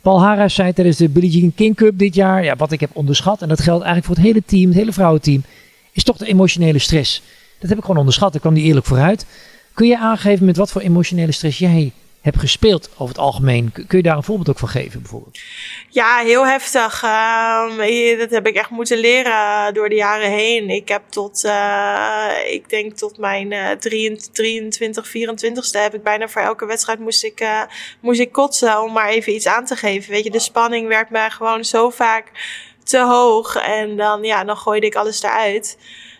Paul 0.00 0.20
Harris 0.20 0.54
zei 0.54 0.72
tijdens 0.72 0.96
de 0.96 1.08
Billie 1.08 1.30
Jean 1.30 1.54
King 1.54 1.76
Cup 1.76 1.98
dit 1.98 2.14
jaar, 2.14 2.44
ja, 2.44 2.56
wat 2.56 2.72
ik 2.72 2.80
heb 2.80 2.90
onderschat, 2.92 3.42
en 3.42 3.48
dat 3.48 3.60
geldt 3.60 3.84
eigenlijk 3.84 4.06
voor 4.06 4.14
het 4.14 4.24
hele 4.24 4.42
team, 4.46 4.68
het 4.68 4.78
hele 4.78 4.92
vrouwenteam, 4.92 5.44
is 5.92 6.04
toch 6.04 6.16
de 6.16 6.26
emotionele 6.26 6.78
stress. 6.78 7.22
Dat 7.58 7.68
heb 7.68 7.78
ik 7.78 7.84
gewoon 7.84 7.98
onderschat, 7.98 8.34
ik 8.34 8.40
kwam 8.40 8.52
niet 8.52 8.64
eerlijk 8.64 8.86
vooruit. 8.86 9.26
Kun 9.72 9.86
je 9.86 9.98
aangeven 9.98 10.46
met 10.46 10.56
wat 10.56 10.70
voor 10.70 10.80
emotionele 10.80 11.32
stress 11.32 11.58
jij 11.58 11.92
hebt 12.24 12.38
gespeeld 12.38 12.90
over 12.92 13.08
het 13.08 13.18
algemeen. 13.18 13.72
Kun 13.72 13.98
je 13.98 14.02
daar 14.02 14.16
een 14.16 14.22
voorbeeld 14.22 14.48
ook 14.48 14.58
van 14.58 14.68
geven 14.68 15.00
bijvoorbeeld? 15.00 15.38
Ja, 15.88 16.18
heel 16.18 16.46
heftig. 16.46 17.02
Uh, 17.02 18.18
dat 18.18 18.30
heb 18.30 18.46
ik 18.46 18.54
echt 18.56 18.70
moeten 18.70 18.98
leren 18.98 19.74
door 19.74 19.88
de 19.88 19.94
jaren 19.94 20.30
heen. 20.30 20.70
Ik 20.70 20.88
heb 20.88 21.02
tot, 21.08 21.44
uh, 21.44 22.30
ik 22.46 22.68
denk 22.68 22.92
tot 22.92 23.18
mijn 23.18 23.52
uh, 23.52 23.70
23, 23.70 25.08
24ste 25.08 25.80
heb 25.80 25.94
ik 25.94 26.02
bijna 26.02 26.28
voor 26.28 26.42
elke 26.42 26.66
wedstrijd 26.66 26.98
moest 26.98 27.24
ik, 27.24 27.40
uh, 27.40 27.62
moest 28.00 28.20
ik 28.20 28.32
kotsen 28.32 28.82
om 28.82 28.92
maar 28.92 29.08
even 29.08 29.34
iets 29.34 29.46
aan 29.46 29.64
te 29.64 29.76
geven. 29.76 30.10
Weet 30.10 30.24
je, 30.24 30.30
de 30.30 30.38
spanning 30.38 30.88
werd 30.88 31.10
me 31.10 31.30
gewoon 31.30 31.64
zo 31.64 31.90
vaak 31.90 32.30
te 32.84 32.98
hoog 32.98 33.56
en 33.56 33.96
dan, 33.96 34.22
ja, 34.22 34.44
dan 34.44 34.56
gooide 34.56 34.86
ik 34.86 34.94
alles 34.94 35.22
eruit. 35.22 35.76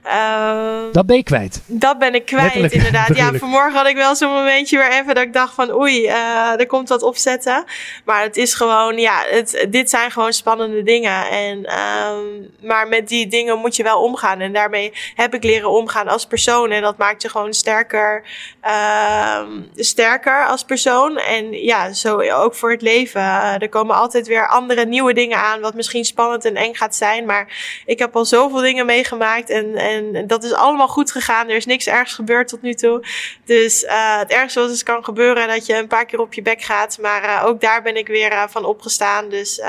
Uh, 0.07 0.93
dat 0.93 1.07
ben 1.07 1.17
je 1.17 1.23
kwijt. 1.23 1.63
Dat 1.67 1.99
ben 1.99 2.15
ik 2.15 2.25
kwijt, 2.25 2.73
inderdaad. 2.73 3.17
Ja, 3.17 3.33
vanmorgen 3.33 3.73
had 3.73 3.87
ik 3.87 3.97
wel 3.97 4.17
zo'n 4.17 4.33
momentje 4.33 4.79
weer 4.79 4.93
even 4.93 5.15
dat 5.15 5.25
ik 5.25 5.33
dacht 5.33 5.55
van 5.55 5.75
oei, 5.75 6.05
uh, 6.07 6.61
er 6.61 6.67
komt 6.67 6.89
wat 6.89 7.03
opzetten. 7.03 7.65
Maar 8.05 8.23
het 8.23 8.37
is 8.37 8.55
gewoon, 8.55 8.99
ja, 8.99 9.23
het, 9.27 9.67
dit 9.71 9.91
zijn 9.91 10.11
gewoon 10.11 10.33
spannende 10.33 10.83
dingen. 10.83 11.31
En, 11.31 11.59
uh, 11.59 12.69
maar 12.69 12.89
met 12.89 13.09
die 13.09 13.27
dingen 13.27 13.59
moet 13.59 13.77
je 13.77 13.83
wel 13.83 14.03
omgaan. 14.03 14.41
En 14.41 14.53
daarmee 14.53 14.93
heb 15.15 15.35
ik 15.35 15.45
leren 15.45 15.71
omgaan 15.71 16.09
als 16.09 16.27
persoon. 16.27 16.71
En 16.71 16.83
dat 16.83 16.99
maakt 16.99 17.23
je 17.23 17.29
gewoon 17.29 17.55
sterker, 17.55 18.23
ehm, 18.61 19.49
sterker 19.77 20.47
als 20.47 20.65
persoon. 20.65 21.19
En 21.19 21.53
ja, 21.53 21.93
zo 21.93 22.21
ook 22.21 22.55
voor 22.55 22.71
het 22.71 22.83
leven. 22.83 23.21
Uh, 23.21 23.63
er 23.63 23.69
komen 23.69 23.97
altijd 23.97 24.27
weer 24.27 24.49
andere 24.49 24.87
nieuwe 24.87 25.13
dingen 25.13 25.39
aan, 25.39 25.61
wat 25.61 25.75
misschien 25.75 26.05
spannend 26.05 26.45
en 26.45 26.57
eng 26.57 26.75
gaat 26.75 26.95
zijn. 26.95 27.25
Maar 27.25 27.83
ik 27.87 27.99
heb 27.99 28.17
al 28.17 28.25
zoveel 28.25 28.61
dingen 28.61 28.87
meegemaakt 28.87 29.51
en, 29.51 29.77
en 29.77 29.94
en 30.15 30.27
dat 30.27 30.45
is 30.45 30.53
allemaal 30.53 30.89
goed 30.89 31.13
gegaan. 31.13 31.49
Er 31.49 31.57
is 31.57 31.67
niks 31.67 31.87
ergs 31.87 32.15
gebeurd 32.15 32.49
tot 32.49 32.63
nu 32.63 32.75
toe. 32.75 33.05
Dus 33.45 33.83
uh, 33.83 34.19
het 34.19 34.31
ergste 34.31 34.61
wat 34.61 34.69
dus 34.69 34.83
kan 34.83 35.05
gebeuren 35.05 35.49
dat 35.49 35.67
je 35.67 35.77
een 35.77 35.87
paar 35.87 36.07
keer 36.07 36.21
op 36.21 36.35
je 36.35 36.43
bek 36.43 36.63
gaat. 36.63 36.99
Maar 37.01 37.25
uh, 37.25 37.43
ook 37.47 37.61
daar 37.61 37.83
ben 37.83 37.97
ik 37.97 38.07
weer 38.07 38.33
uh, 38.33 38.43
van 38.49 38.65
opgestaan. 38.65 39.29
Dus 39.29 39.61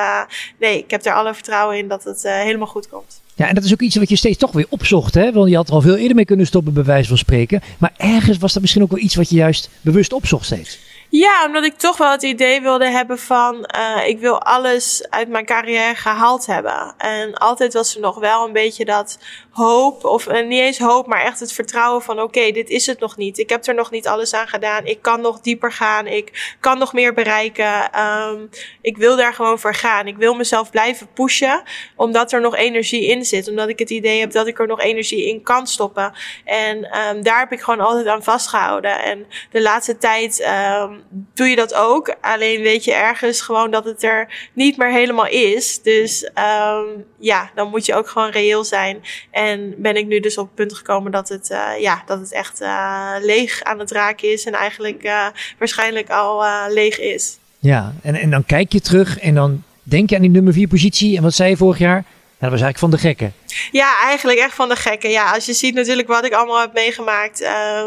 nee, 0.60 0.78
ik 0.78 0.92
heb 0.92 1.06
er 1.06 1.14
alle 1.14 1.34
vertrouwen 1.34 1.78
in 1.78 1.88
dat 1.88 2.04
het 2.04 2.24
helemaal 2.24 2.68
goed 2.68 2.90
komt. 2.90 3.24
Ja, 3.36 3.48
en 3.48 3.56
dat 3.56 3.64
is 3.64 3.74
ook 3.74 3.82
iets 3.82 3.96
wat 3.96 4.10
je 4.10 4.16
steeds 4.16 4.38
toch 4.38 4.52
weer 4.52 4.66
opzocht. 4.70 5.14
Hè? 5.14 5.32
Want 5.32 5.50
je 5.50 5.56
had 5.56 5.68
er 5.68 5.74
al 5.74 5.82
veel 5.82 5.96
eerder 5.96 6.16
mee 6.16 6.26
kunnen 6.26 6.46
stoppen, 6.46 6.74
bij 6.74 6.84
wijze 6.84 7.08
van 7.08 7.18
spreken. 7.18 7.62
Maar 7.78 7.94
ergens 7.98 8.38
was 8.38 8.54
dat 8.54 8.62
misschien 8.62 8.84
ook 8.84 8.92
wel 8.92 9.04
iets 9.04 9.16
wat 9.16 9.30
je 9.30 9.36
juist 9.36 9.70
bewust 9.82 10.14
opzocht 10.14 10.46
steeds. 10.46 10.80
Ja, 11.10 11.46
omdat 11.46 11.64
ik 11.64 11.78
toch 11.78 11.98
wel 11.98 12.12
het 12.12 12.24
idee 12.24 12.62
wilde 12.62 12.90
hebben 12.90 13.20
van 13.20 13.70
uh, 13.78 14.08
ik 14.08 14.20
wil 14.20 14.42
alles 14.42 15.06
uit 15.10 15.28
mijn 15.28 15.46
carrière 15.46 15.96
gehaald 15.96 16.46
hebben. 16.46 16.94
En 16.98 17.34
altijd 17.34 17.74
was 17.74 17.96
er 17.96 18.02
nog 18.02 18.20
wel 18.20 18.46
een 18.46 18.54
beetje 18.54 18.86
dat 18.86 19.20
hoop, 19.52 20.06
of 20.06 20.28
uh, 20.28 20.48
niet 20.48 20.60
eens 20.60 20.80
hoop, 20.80 21.08
maar 21.08 21.22
echt 21.22 21.40
het 21.40 21.54
vertrouwen 21.54 22.02
van 22.02 22.22
oké, 22.22 22.52
dit 22.52 22.70
is 22.70 22.86
het 22.86 23.00
nog 23.00 23.18
niet. 23.18 23.38
Ik 23.38 23.50
heb 23.50 23.66
er 23.66 23.74
nog 23.74 23.92
niet 23.92 24.08
alles 24.08 24.34
aan 24.34 24.48
gedaan. 24.48 24.86
Ik 24.86 25.02
kan 25.02 25.22
nog 25.22 25.40
dieper 25.40 25.72
gaan. 25.72 26.08
Ik 26.08 26.56
kan 26.60 26.78
nog 26.78 26.94
meer 26.94 27.14
bereiken. 27.14 28.00
Um, 28.02 28.50
ik 28.82 28.98
wil 28.98 29.16
daar 29.16 29.34
gewoon 29.34 29.60
voor 29.60 29.76
gaan. 29.76 30.08
Ik 30.08 30.18
wil 30.18 30.34
mezelf 30.34 30.70
blijven 30.70 31.08
pushen, 31.14 31.64
omdat 31.96 32.32
er 32.32 32.42
nog 32.42 32.56
energie 32.56 33.06
in 33.08 33.26
zit. 33.26 33.50
Omdat 33.50 33.70
ik 33.70 33.80
het 33.80 33.90
idee 33.90 34.20
heb 34.20 34.32
dat 34.32 34.48
ik 34.48 34.60
er 34.60 34.68
nog 34.68 34.82
energie 34.82 35.28
in 35.28 35.44
kan 35.44 35.68
stoppen. 35.68 36.14
En 36.46 36.78
um, 36.78 37.24
daar 37.24 37.40
heb 37.40 37.52
ik 37.52 37.62
gewoon 37.62 37.86
altijd 37.86 38.08
aan 38.08 38.24
vastgehouden. 38.24 39.04
En 39.04 39.26
de 39.52 39.62
laatste 39.62 39.98
tijd. 39.98 40.48
Um, 40.80 40.95
doe 41.34 41.48
je 41.48 41.56
dat 41.56 41.74
ook. 41.74 42.16
Alleen 42.22 42.62
weet 42.62 42.84
je 42.84 42.94
ergens 42.94 43.42
gewoon 43.42 43.72
dat 43.72 43.86
het 43.86 44.04
er 44.04 44.50
niet 44.54 44.78
meer 44.78 44.92
helemaal 44.92 45.28
is. 45.28 45.82
Dus 45.82 46.24
um, 46.24 47.06
ja, 47.20 47.52
dan 47.56 47.70
moet 47.70 47.86
je 47.86 47.96
ook 47.96 48.08
gewoon 48.08 48.30
reëel 48.30 48.64
zijn. 48.64 49.02
En 49.32 49.74
ben 49.78 49.96
ik 49.96 50.08
nu 50.08 50.20
dus 50.20 50.38
op 50.38 50.46
het 50.46 50.56
punt 50.56 50.74
gekomen 50.74 51.12
dat 51.12 51.30
het, 51.30 51.50
uh, 51.50 51.70
ja, 51.80 52.04
dat 52.06 52.20
het 52.20 52.32
echt 52.32 52.62
uh, 52.62 53.12
leeg 53.22 53.64
aan 53.64 53.80
het 53.80 53.92
raken 53.92 54.32
is. 54.32 54.46
En 54.46 54.54
eigenlijk 54.54 55.04
uh, 55.04 55.28
waarschijnlijk 55.58 56.10
al 56.10 56.44
leeg 56.70 57.00
is. 57.00 57.38
Ja, 57.60 57.94
en, 58.02 58.16
en 58.16 58.30
dan 58.30 58.46
kijk 58.46 58.74
je 58.74 58.82
terug 58.82 59.20
en 59.20 59.36
dan 59.36 59.64
denk 59.84 60.10
je 60.10 60.16
aan 60.16 60.22
die 60.22 60.32
nummer 60.32 60.54
4 60.54 60.68
positie. 60.68 61.18
En 61.18 61.24
wat 61.24 61.34
zei 61.34 61.50
je 61.50 61.58
vorig 61.58 61.78
jaar? 61.78 62.06
Dat 62.40 62.52
was 62.52 62.62
eigenlijk 62.62 62.78
van 62.78 62.92
de 62.92 62.98
gekken. 62.98 63.34
Ja, 63.72 64.02
eigenlijk 64.02 64.40
echt 64.40 64.54
van 64.54 64.70
de 64.70 64.76
gekken. 64.76 65.10
Ja, 65.10 65.32
als 65.32 65.46
je 65.46 65.54
ziet 65.54 65.74
natuurlijk 65.74 66.08
wat 66.08 66.26
ik 66.26 66.34
allemaal 66.34 66.60
heb 66.60 66.74
meegemaakt. 66.74 67.42
Uh, 67.42 67.86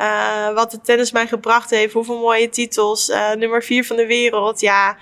uh, 0.00 0.54
wat 0.54 0.70
de 0.70 0.80
tennis 0.80 1.12
mij 1.12 1.26
gebracht 1.26 1.70
heeft. 1.70 1.92
Hoeveel 1.92 2.18
mooie 2.18 2.48
titels. 2.48 3.08
Uh, 3.08 3.32
nummer 3.32 3.62
4 3.62 3.84
van 3.84 3.96
de 3.96 4.06
wereld. 4.06 4.60
Ja, 4.60 4.96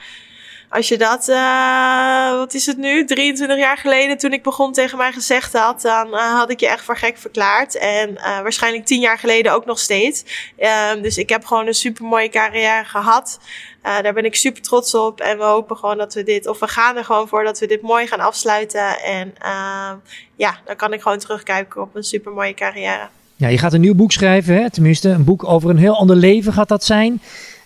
als 0.70 0.88
je 0.88 0.98
dat, 0.98 1.28
uh, 1.28 2.38
wat 2.38 2.54
is 2.54 2.66
het 2.66 2.76
nu, 2.76 3.04
23 3.04 3.58
jaar 3.58 3.76
geleden 3.76 4.18
toen 4.18 4.32
ik 4.32 4.42
begon 4.42 4.72
tegen 4.72 4.98
mij 4.98 5.12
gezegd 5.12 5.52
had, 5.52 5.80
dan 5.80 6.08
uh, 6.08 6.34
had 6.34 6.50
ik 6.50 6.60
je 6.60 6.68
echt 6.68 6.84
voor 6.84 6.96
gek 6.96 7.18
verklaard. 7.18 7.76
En 7.76 8.10
uh, 8.10 8.40
waarschijnlijk 8.40 8.86
10 8.86 9.00
jaar 9.00 9.18
geleden 9.18 9.52
ook 9.52 9.64
nog 9.64 9.78
steeds. 9.78 10.24
Ehm, 10.58 11.02
dus 11.02 11.18
ik 11.18 11.28
heb 11.28 11.44
gewoon 11.44 11.66
een 11.66 11.74
super 11.74 12.04
mooie 12.04 12.28
carrière 12.28 12.84
gehad. 12.84 13.40
daar 13.82 14.14
ben 14.14 14.24
ik 14.24 14.34
super 14.34 14.62
trots 14.62 14.94
op. 14.94 15.20
En 15.20 15.38
we 15.38 15.44
hopen 15.44 15.76
gewoon 15.76 15.98
dat 15.98 16.14
we 16.14 16.22
dit, 16.22 16.46
of 16.46 16.58
we 16.58 16.68
gaan 16.68 16.96
er 16.96 17.04
gewoon 17.04 17.28
voor 17.28 17.44
dat 17.44 17.58
we 17.58 17.66
dit 17.66 17.82
mooi 17.82 18.06
gaan 18.06 18.20
afsluiten. 18.20 19.00
En 19.00 19.34
ehm, 19.38 19.96
ja, 20.36 20.58
dan 20.64 20.76
kan 20.76 20.92
ik 20.92 21.00
gewoon 21.00 21.18
terugkijken 21.18 21.82
op 21.82 21.94
een 21.94 22.04
super 22.04 22.32
mooie 22.32 22.54
carrière. 22.54 23.08
Ja, 23.36 23.48
je 23.48 23.58
gaat 23.58 23.72
een 23.72 23.80
nieuw 23.80 23.94
boek 23.94 24.12
schrijven, 24.12 24.54
hè? 24.54 24.70
tenminste 24.70 25.08
een 25.08 25.24
boek 25.24 25.44
over 25.44 25.70
een 25.70 25.78
heel 25.78 25.96
ander 25.96 26.16
leven 26.16 26.52
gaat 26.52 26.68
dat 26.68 26.84
zijn. 26.84 27.20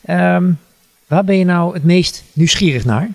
Um, 0.09 0.59
Waar 1.13 1.25
ben 1.25 1.39
je 1.39 1.45
nou 1.45 1.75
het 1.75 1.85
meest 1.85 2.25
nieuwsgierig 2.33 2.85
naar? 2.85 3.09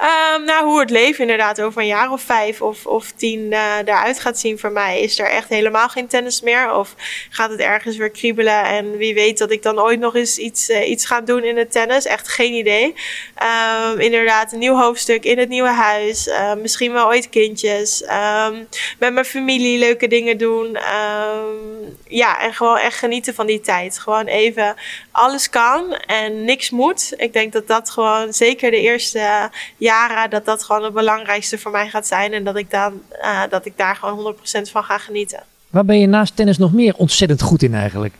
Um, 0.00 0.44
nou, 0.44 0.66
hoe 0.66 0.80
het 0.80 0.90
leven 0.90 1.20
inderdaad 1.20 1.60
over 1.60 1.80
een 1.80 1.86
jaar 1.86 2.12
of 2.12 2.20
vijf 2.22 2.62
of, 2.62 2.86
of 2.86 3.12
tien 3.16 3.40
uh, 3.40 3.72
daaruit 3.84 4.20
gaat 4.20 4.38
zien 4.38 4.58
voor 4.58 4.72
mij. 4.72 5.00
Is 5.00 5.18
er 5.18 5.30
echt 5.30 5.48
helemaal 5.48 5.88
geen 5.88 6.06
tennis 6.06 6.40
meer? 6.40 6.74
Of 6.74 6.94
gaat 7.30 7.50
het 7.50 7.60
ergens 7.60 7.96
weer 7.96 8.10
kriebelen? 8.10 8.64
En 8.64 8.96
wie 8.96 9.14
weet 9.14 9.38
dat 9.38 9.50
ik 9.50 9.62
dan 9.62 9.80
ooit 9.80 10.00
nog 10.00 10.14
eens 10.14 10.38
iets, 10.38 10.70
uh, 10.70 10.88
iets 10.88 11.06
ga 11.06 11.20
doen 11.20 11.44
in 11.44 11.56
het 11.56 11.72
tennis? 11.72 12.06
Echt 12.06 12.28
geen 12.28 12.52
idee. 12.52 12.94
Um, 13.92 13.98
inderdaad, 13.98 14.52
een 14.52 14.58
nieuw 14.58 14.76
hoofdstuk 14.76 15.24
in 15.24 15.38
het 15.38 15.48
nieuwe 15.48 15.72
huis. 15.72 16.26
Uh, 16.26 16.54
misschien 16.54 16.92
wel 16.92 17.06
ooit 17.06 17.28
kindjes. 17.28 18.02
Um, 18.02 18.68
met 18.98 19.12
mijn 19.12 19.24
familie 19.24 19.78
leuke 19.78 20.06
dingen 20.06 20.38
doen. 20.38 20.78
ja, 22.08 22.40
en 22.40 22.54
gewoon 22.54 22.78
echt 22.78 22.98
genieten 22.98 23.34
van 23.34 23.46
die 23.46 23.60
tijd. 23.60 23.98
Gewoon 23.98 24.26
even 24.26 24.74
alles 25.18 25.50
kan 25.50 25.92
en 25.94 26.44
niks 26.44 26.70
moet. 26.70 27.12
Ik 27.16 27.32
denk 27.32 27.52
dat 27.52 27.66
dat 27.66 27.90
gewoon 27.90 28.32
zeker 28.32 28.70
de 28.70 28.80
eerste 28.80 29.50
jaren, 29.76 30.30
dat 30.30 30.44
dat 30.44 30.64
gewoon 30.64 30.84
het 30.84 30.94
belangrijkste 30.94 31.58
voor 31.58 31.70
mij 31.70 31.88
gaat 31.88 32.06
zijn. 32.06 32.32
En 32.32 32.44
dat 32.44 32.56
ik, 32.56 32.70
dan, 32.70 33.00
uh, 33.22 33.42
dat 33.50 33.66
ik 33.66 33.72
daar 33.76 33.96
gewoon 33.96 34.36
100% 34.36 34.70
van 34.70 34.84
ga 34.84 34.98
genieten. 34.98 35.42
Waar 35.70 35.84
ben 35.84 35.98
je 36.00 36.06
naast 36.06 36.36
tennis 36.36 36.58
nog 36.58 36.72
meer 36.72 36.94
ontzettend 36.96 37.42
goed 37.42 37.62
in 37.62 37.74
eigenlijk? 37.74 38.14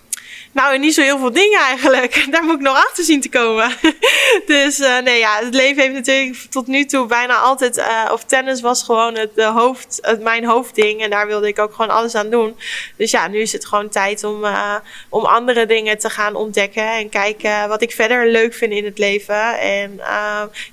Nou, 0.52 0.78
niet 0.78 0.94
zo 0.94 1.02
heel 1.02 1.18
veel 1.18 1.32
dingen 1.32 1.60
eigenlijk. 1.60 2.24
Daar 2.30 2.44
moet 2.44 2.54
ik 2.54 2.60
nog 2.60 2.76
achter 2.76 3.04
zien 3.04 3.20
te 3.20 3.28
komen. 3.28 3.72
dus 4.46 4.80
uh, 4.80 4.98
nee, 4.98 5.18
ja, 5.18 5.38
het 5.38 5.54
leven 5.54 5.82
heeft 5.82 5.94
natuurlijk 5.94 6.38
tot 6.50 6.66
nu 6.66 6.84
toe 6.84 7.06
bijna 7.06 7.36
altijd, 7.36 7.78
uh, 7.78 8.08
of 8.12 8.24
tennis 8.24 8.60
was 8.60 8.82
gewoon 8.82 9.14
het, 9.14 9.42
hoofd, 9.42 9.98
het, 10.00 10.22
mijn 10.22 10.44
hoofdding. 10.44 11.02
En 11.02 11.10
daar 11.10 11.26
wilde 11.26 11.48
ik 11.48 11.58
ook 11.58 11.74
gewoon 11.74 11.90
alles 11.90 12.14
aan 12.14 12.30
doen. 12.30 12.56
Dus 12.96 13.10
ja, 13.10 13.28
nu 13.28 13.40
is 13.40 13.52
het 13.52 13.66
gewoon 13.66 13.88
tijd 13.88 14.24
om, 14.24 14.44
uh, 14.44 14.74
om 15.08 15.24
andere 15.24 15.66
dingen 15.66 15.98
te 15.98 16.10
gaan 16.10 16.34
ontdekken. 16.34 16.92
En 16.92 17.08
kijken 17.08 17.68
wat 17.68 17.82
ik 17.82 17.92
verder 17.92 18.30
leuk 18.30 18.54
vind 18.54 18.72
in 18.72 18.84
het 18.84 18.98
leven. 18.98 19.58
En 19.58 20.00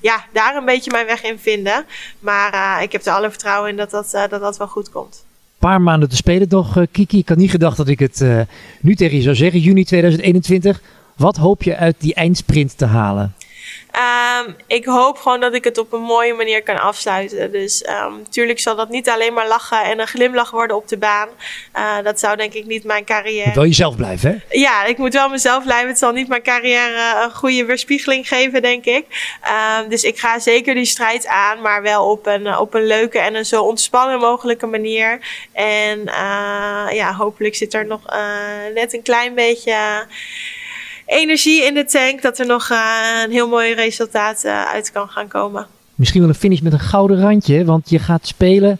ja, 0.01 0.25
daar 0.31 0.55
een 0.55 0.65
beetje 0.65 0.91
mijn 0.91 1.05
weg 1.05 1.23
in 1.23 1.39
vinden. 1.39 1.85
Maar 2.19 2.83
ik 2.83 2.91
heb 2.91 3.05
er 3.05 3.13
alle 3.13 3.29
vertrouwen 3.29 3.69
in 3.69 3.77
dat 3.77 3.89
dat, 3.89 4.11
dat, 4.11 4.29
dat 4.29 4.57
wel 4.57 4.67
goed 4.67 4.91
komt 4.91 5.25
paar 5.65 5.81
maanden 5.81 6.09
te 6.09 6.15
spelen 6.15 6.49
toch, 6.49 6.77
uh, 6.77 6.83
Kiki. 6.91 7.17
Ik 7.17 7.29
had 7.29 7.37
niet 7.37 7.49
gedacht 7.49 7.77
dat 7.77 7.87
ik 7.87 7.99
het 7.99 8.21
uh, 8.21 8.41
nu 8.81 8.95
tegen 8.95 9.17
je 9.17 9.23
zou 9.23 9.35
zeggen, 9.35 9.59
juni 9.59 9.83
2021. 9.83 10.81
Wat 11.15 11.37
hoop 11.37 11.63
je 11.63 11.75
uit 11.75 11.95
die 11.99 12.13
eindsprint 12.13 12.77
te 12.77 12.85
halen? 12.85 13.33
Um, 14.47 14.55
ik 14.67 14.85
hoop 14.85 15.17
gewoon 15.17 15.39
dat 15.39 15.53
ik 15.53 15.63
het 15.63 15.77
op 15.77 15.93
een 15.93 16.01
mooie 16.01 16.33
manier 16.33 16.63
kan 16.63 16.79
afsluiten. 16.79 17.51
Dus 17.51 17.85
um, 17.87 18.17
natuurlijk 18.17 18.59
zal 18.59 18.75
dat 18.75 18.89
niet 18.89 19.09
alleen 19.09 19.33
maar 19.33 19.47
lachen 19.47 19.83
en 19.83 19.99
een 19.99 20.07
glimlach 20.07 20.51
worden 20.51 20.75
op 20.75 20.87
de 20.87 20.97
baan. 20.97 21.29
Uh, 21.75 21.97
dat 22.03 22.19
zou 22.19 22.37
denk 22.37 22.53
ik 22.53 22.65
niet 22.65 22.83
mijn 22.83 23.05
carrière. 23.05 23.45
Moet 23.45 23.55
wel 23.55 23.65
jezelf 23.65 23.95
blijven, 23.95 24.43
hè? 24.47 24.57
Ja, 24.57 24.83
ik 24.83 24.97
moet 24.97 25.13
wel 25.13 25.29
mezelf 25.29 25.63
blijven. 25.63 25.87
Het 25.87 25.97
zal 25.97 26.11
niet 26.11 26.27
mijn 26.27 26.43
carrière 26.43 27.23
een 27.23 27.31
goede 27.31 27.65
weerspiegeling 27.65 28.27
geven, 28.27 28.61
denk 28.61 28.85
ik. 28.85 29.05
Um, 29.79 29.89
dus 29.89 30.03
ik 30.03 30.19
ga 30.19 30.39
zeker 30.39 30.73
die 30.73 30.85
strijd 30.85 31.27
aan, 31.27 31.61
maar 31.61 31.81
wel 31.81 32.09
op 32.09 32.25
een, 32.25 32.57
op 32.57 32.73
een 32.73 32.85
leuke 32.85 33.19
en 33.19 33.35
een 33.35 33.45
zo 33.45 33.63
ontspannen 33.63 34.19
mogelijke 34.19 34.65
manier. 34.65 35.19
En 35.51 35.99
uh, 35.99 36.87
ja, 36.91 37.13
hopelijk 37.13 37.55
zit 37.55 37.73
er 37.73 37.85
nog 37.85 38.13
uh, 38.13 38.73
net 38.73 38.93
een 38.93 39.01
klein 39.01 39.33
beetje 39.33 40.05
energie 41.05 41.63
in 41.63 41.73
de 41.73 41.85
tank 41.85 42.21
dat 42.21 42.39
er 42.39 42.45
nog 42.45 42.69
uh, 42.69 42.77
een 43.23 43.31
heel 43.31 43.47
mooi 43.47 43.73
resultaat 43.73 44.43
uh, 44.45 44.65
uit 44.65 44.91
kan 44.91 45.09
gaan 45.09 45.27
komen. 45.27 45.67
Misschien 45.95 46.21
wel 46.21 46.29
een 46.29 46.35
finish 46.35 46.59
met 46.59 46.73
een 46.73 46.79
gouden 46.79 47.21
randje, 47.21 47.65
want 47.65 47.89
je 47.89 47.99
gaat 47.99 48.27
spelen 48.27 48.79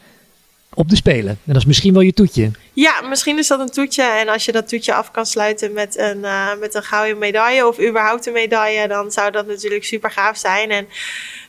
op 0.75 0.89
de 0.89 0.95
Spelen. 0.95 1.29
En 1.29 1.39
dat 1.45 1.55
is 1.55 1.65
misschien 1.65 1.93
wel 1.93 2.01
je 2.01 2.13
toetje. 2.13 2.51
Ja, 2.73 3.01
misschien 3.01 3.37
is 3.37 3.47
dat 3.47 3.59
een 3.59 3.69
toetje. 3.69 4.03
En 4.03 4.27
als 4.27 4.45
je 4.45 4.51
dat 4.51 4.67
toetje 4.67 4.93
af 4.93 5.11
kan 5.11 5.25
sluiten 5.25 5.73
met 5.73 5.97
een, 5.97 6.17
uh, 6.17 6.47
met 6.59 6.75
een 6.75 6.83
gouden 6.83 7.17
medaille 7.17 7.67
of 7.67 7.79
überhaupt 7.79 8.25
een 8.25 8.33
medaille, 8.33 8.87
dan 8.87 9.11
zou 9.11 9.31
dat 9.31 9.47
natuurlijk 9.47 9.83
super 9.83 10.11
gaaf 10.11 10.37
zijn. 10.37 10.71
En 10.71 10.87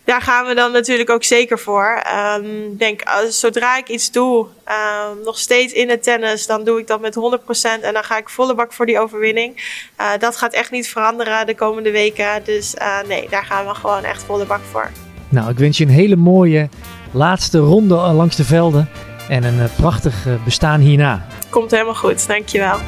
daar 0.04 0.22
gaan 0.22 0.46
we 0.46 0.54
dan 0.54 0.72
natuurlijk 0.72 1.10
ook 1.10 1.24
zeker 1.24 1.58
voor. 1.58 2.02
Um, 2.36 2.72
ik 2.72 2.78
denk, 2.78 3.02
als, 3.02 3.40
zodra 3.40 3.76
ik 3.76 3.88
iets 3.88 4.10
doe, 4.10 4.46
um, 4.68 5.24
nog 5.24 5.38
steeds 5.38 5.72
in 5.72 5.88
het 5.88 6.02
tennis, 6.02 6.46
dan 6.46 6.64
doe 6.64 6.80
ik 6.80 6.86
dat 6.86 7.00
met 7.00 7.14
100% 7.14 7.82
en 7.82 7.92
dan 7.92 8.04
ga 8.04 8.18
ik 8.18 8.28
volle 8.28 8.54
bak 8.54 8.72
voor 8.72 8.86
die 8.86 8.98
overwinning. 8.98 9.80
Uh, 10.00 10.10
dat 10.18 10.36
gaat 10.36 10.52
echt 10.52 10.70
niet 10.70 10.88
veranderen 10.88 11.46
de 11.46 11.54
komende 11.54 11.90
weken. 11.90 12.44
Dus 12.44 12.74
uh, 12.74 13.02
nee, 13.08 13.28
daar 13.30 13.44
gaan 13.44 13.66
we 13.66 13.74
gewoon 13.74 14.04
echt 14.04 14.22
volle 14.22 14.44
bak 14.44 14.60
voor. 14.70 14.90
Nou, 15.28 15.50
ik 15.50 15.58
wens 15.58 15.78
je 15.78 15.84
een 15.84 15.90
hele 15.90 16.16
mooie 16.16 16.68
laatste 17.12 17.58
ronde 17.58 17.94
langs 17.94 18.36
de 18.36 18.44
velden 18.44 18.88
en 19.28 19.44
een 19.44 19.68
prachtig 19.76 20.26
bestaan 20.44 20.80
hierna. 20.80 21.26
Komt 21.50 21.70
helemaal 21.70 21.94
goed, 21.94 22.26
dankjewel. 22.28 22.78